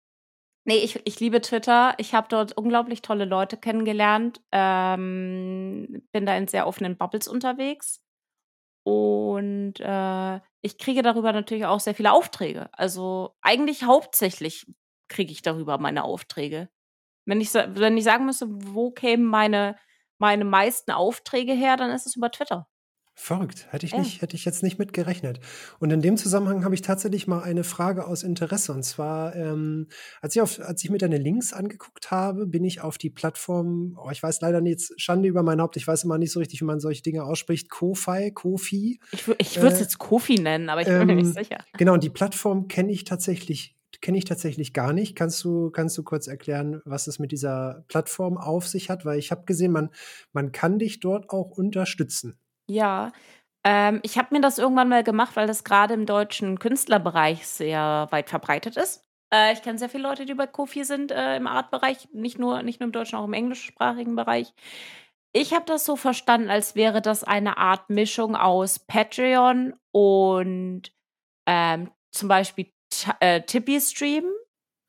[0.65, 1.95] nee, ich, ich liebe Twitter.
[1.99, 4.41] Ich habe dort unglaublich tolle Leute kennengelernt.
[4.53, 8.04] Ähm, bin da in sehr offenen Bubbles unterwegs.
[8.85, 12.69] Und äh, ich kriege darüber natürlich auch sehr viele Aufträge.
[12.73, 14.67] Also eigentlich hauptsächlich
[15.09, 16.69] kriege ich darüber meine Aufträge.
[17.27, 19.77] Wenn ich, wenn ich sagen müsste, wo kämen meine,
[20.19, 22.69] meine meisten Aufträge her, dann ist es über Twitter.
[23.17, 23.69] Verrückt.
[23.71, 24.01] Hätte ich, ja.
[24.01, 25.39] nicht, hätte ich jetzt nicht mit gerechnet.
[25.79, 28.73] Und in dem Zusammenhang habe ich tatsächlich mal eine Frage aus Interesse.
[28.73, 29.87] Und zwar, ähm,
[30.21, 33.97] als, ich auf, als ich mir deine Links angeguckt habe, bin ich auf die Plattform,
[34.05, 36.61] oh, ich weiß leider nicht, Schande über mein Haupt, ich weiß immer nicht so richtig,
[36.61, 38.99] wie man solche Dinge ausspricht, Kofi, Kofi.
[39.13, 41.45] Ich, ich würde es äh, jetzt Kofi nennen, aber ich bin ähm, mir nicht ähm,
[41.45, 41.59] sicher.
[41.79, 45.17] Genau, und die Plattform kenne ich tatsächlich kenne ich tatsächlich gar nicht.
[45.17, 49.07] Kannst du, kannst du kurz erklären, was es mit dieser Plattform auf sich hat?
[49.07, 49.89] Weil ich habe gesehen, man,
[50.35, 52.39] man kann dich dort auch unterstützen.
[52.69, 53.13] Ja,
[53.65, 58.09] ähm, ich habe mir das irgendwann mal gemacht, weil das gerade im deutschen Künstlerbereich sehr
[58.11, 59.05] weit verbreitet ist.
[59.33, 62.63] Äh, ich kenne sehr viele Leute, die bei Kofi sind äh, im Artbereich, nicht nur,
[62.63, 64.53] nicht nur im deutschen, auch im englischsprachigen Bereich.
[65.33, 70.93] Ich habe das so verstanden, als wäre das eine Art Mischung aus Patreon und
[71.47, 72.73] ähm, zum Beispiel
[73.21, 74.25] äh, Tippy Stream.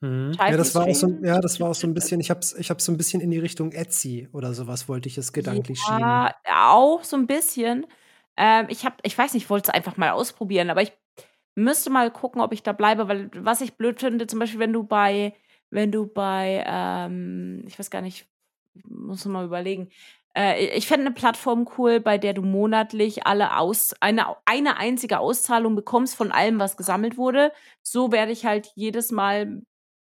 [0.06, 0.34] Mhm.
[0.34, 2.54] Ja, das war auch so, ja, das war auch so ein bisschen, ich habe es
[2.54, 5.86] ich so ein bisschen in die Richtung Etsy oder sowas wollte ich es gedanklich ja,
[5.86, 6.00] schieben.
[6.00, 6.36] Ja,
[6.72, 7.88] auch so ein bisschen.
[8.38, 10.92] Ähm, ich habe, ich weiß nicht, ich wollte es einfach mal ausprobieren, aber ich
[11.56, 14.74] müsste mal gucken, ob ich da bleibe, weil was ich blöd finde, zum Beispiel, wenn
[14.74, 15.34] du bei,
[15.72, 18.28] wenn du bei, ähm, ich weiß gar nicht,
[18.88, 19.90] muss mal überlegen,
[20.38, 25.20] äh, ich fände eine Plattform cool, bei der du monatlich alle aus eine, eine einzige
[25.20, 27.54] Auszahlung bekommst von allem, was gesammelt wurde.
[27.82, 29.62] So werde ich halt jedes Mal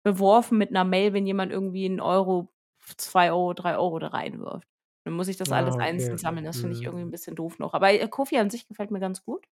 [0.03, 2.51] beworfen mit einer Mail, wenn jemand irgendwie einen Euro,
[2.97, 4.67] zwei Euro, drei Euro da reinwirft.
[5.03, 5.85] Dann muss ich das alles ah, okay.
[5.85, 6.45] einzeln sammeln.
[6.45, 7.09] Das finde ich irgendwie mhm.
[7.09, 7.73] ein bisschen doof noch.
[7.73, 9.47] Aber äh, Kofi an sich gefällt mir ganz gut.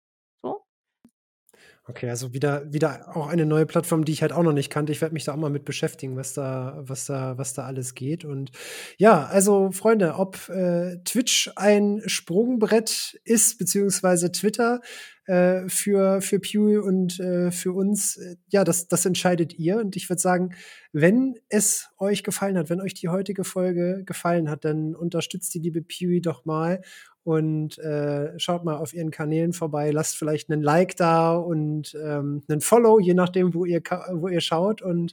[1.88, 4.90] Okay, also wieder, wieder auch eine neue Plattform, die ich halt auch noch nicht kannte.
[4.90, 7.94] Ich werde mich da auch mal mit beschäftigen, was da, was da, was da alles
[7.94, 8.24] geht.
[8.24, 8.50] Und
[8.98, 14.80] ja, also Freunde, ob äh, Twitch ein Sprungbrett ist, beziehungsweise Twitter,
[15.26, 19.78] äh, für, für Pew und äh, für uns, äh, ja, das, das entscheidet ihr.
[19.78, 20.56] Und ich würde sagen,
[20.92, 25.60] wenn es euch gefallen hat, wenn euch die heutige Folge gefallen hat, dann unterstützt die
[25.60, 26.82] liebe Pewy doch mal
[27.26, 32.44] und äh, schaut mal auf ihren Kanälen vorbei, lasst vielleicht einen Like da und ähm,
[32.48, 34.80] einen Follow, je nachdem, wo ihr, wo ihr schaut.
[34.80, 35.12] Und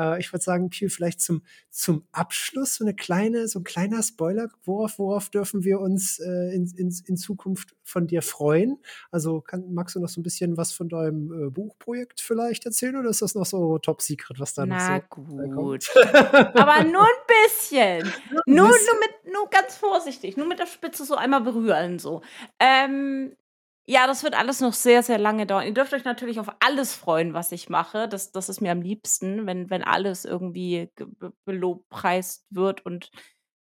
[0.00, 4.02] äh, ich würde sagen, Pew, vielleicht zum, zum Abschluss so eine kleine, so ein kleiner
[4.02, 8.78] Spoiler, worauf, worauf dürfen wir uns äh, in, in, in Zukunft von dir freuen?
[9.10, 12.96] Also kann, magst du noch so ein bisschen was von deinem äh, Buchprojekt vielleicht erzählen
[12.96, 15.86] oder ist das noch so top secret, was da Na noch so gut.
[15.94, 18.12] Aber nur ein bisschen.
[18.46, 22.22] nur, nur mit, nur ganz vorsichtig, nur mit der Spitze so einmal berühren so.
[22.58, 23.36] Ähm,
[23.90, 25.66] ja, das wird alles noch sehr, sehr lange dauern.
[25.66, 28.06] Ihr dürft euch natürlich auf alles freuen, was ich mache.
[28.06, 30.92] Das, das ist mir am liebsten, wenn, wenn alles irgendwie
[31.44, 33.10] belobpreist wird und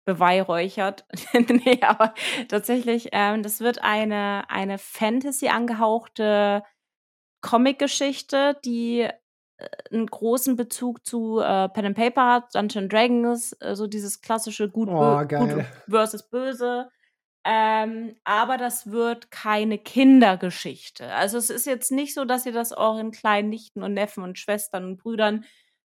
[0.05, 1.05] beweihräuchert.
[1.33, 2.13] nee, aber
[2.47, 6.63] tatsächlich, ähm, das wird eine, eine Fantasy angehauchte
[7.41, 9.11] Comic-Geschichte, die äh,
[9.91, 14.69] einen großen Bezug zu äh, Pen and Paper hat, Dungeon Dragons, äh, so dieses klassische
[14.69, 16.87] Gut, oh, Gut versus Böse.
[17.45, 21.11] Ähm, aber das wird keine Kindergeschichte.
[21.13, 24.39] Also es ist jetzt nicht so, dass ihr das euren kleinen Nichten und Neffen und
[24.39, 25.45] Schwestern und Brüdern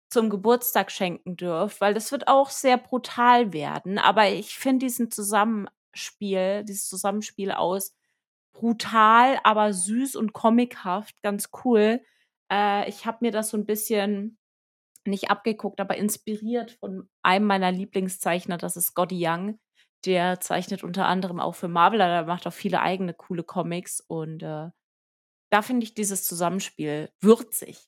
[0.10, 3.98] zum Geburtstag schenken dürft, weil das wird auch sehr brutal werden.
[4.00, 7.94] Aber ich finde diesen Zusammenspiel, dieses Zusammenspiel aus
[8.54, 12.02] brutal, aber süß und comichaft ganz cool.
[12.52, 14.38] Äh, ich habe mir das so ein bisschen
[15.06, 19.60] nicht abgeguckt, aber inspiriert von einem meiner Lieblingszeichner, das ist Scotty Young
[20.06, 24.02] der zeichnet unter anderem auch für Marvel, aber er macht auch viele eigene coole Comics
[24.02, 24.70] und äh,
[25.52, 27.88] da finde ich dieses Zusammenspiel würzig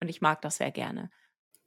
[0.00, 1.10] und ich mag das sehr gerne.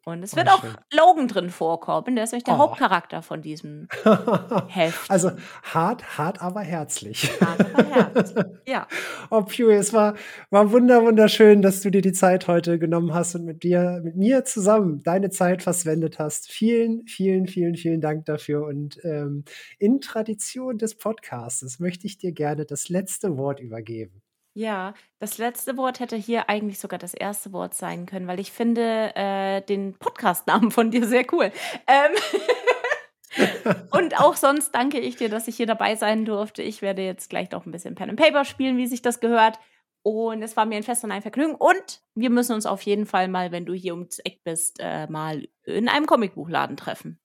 [0.07, 2.15] Und es oh, wird oh, auch Logan drin vorkommen.
[2.15, 2.59] Der ist nämlich der oh.
[2.59, 3.89] Hauptcharakter von diesem
[4.69, 5.11] Heft.
[5.11, 5.31] Also
[5.63, 7.29] hart, hart, aber herzlich.
[7.41, 8.45] Hart, aber herzlich.
[8.65, 8.87] Ja.
[9.29, 10.15] Oh, Pew, es war,
[10.49, 14.15] war wunder, wunderschön, dass du dir die Zeit heute genommen hast und mit dir, mit
[14.15, 16.49] mir zusammen deine Zeit verswendet hast.
[16.49, 18.65] Vielen, vielen, vielen, vielen Dank dafür.
[18.65, 19.43] Und ähm,
[19.77, 24.21] in Tradition des Podcasts möchte ich dir gerne das letzte Wort übergeben.
[24.57, 28.51] Ja, das letzte Wort hätte hier eigentlich sogar das erste Wort sein können, weil ich
[28.51, 31.51] finde äh, den Podcastnamen von dir sehr cool.
[31.85, 36.63] Ähm und auch sonst danke ich dir, dass ich hier dabei sein durfte.
[36.63, 39.59] Ich werde jetzt gleich noch ein bisschen Pen and Paper spielen, wie sich das gehört.
[40.01, 41.53] Und es war mir ein Fest und ein Vergnügen.
[41.53, 45.05] Und wir müssen uns auf jeden Fall mal, wenn du hier ums Eck bist, äh,
[45.05, 47.19] mal in einem Comicbuchladen treffen.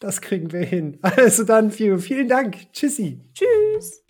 [0.00, 0.98] Das kriegen wir hin.
[1.00, 2.70] Also dann, vielen, vielen Dank.
[2.74, 3.22] Tschüssi.
[3.32, 4.04] Tschüss.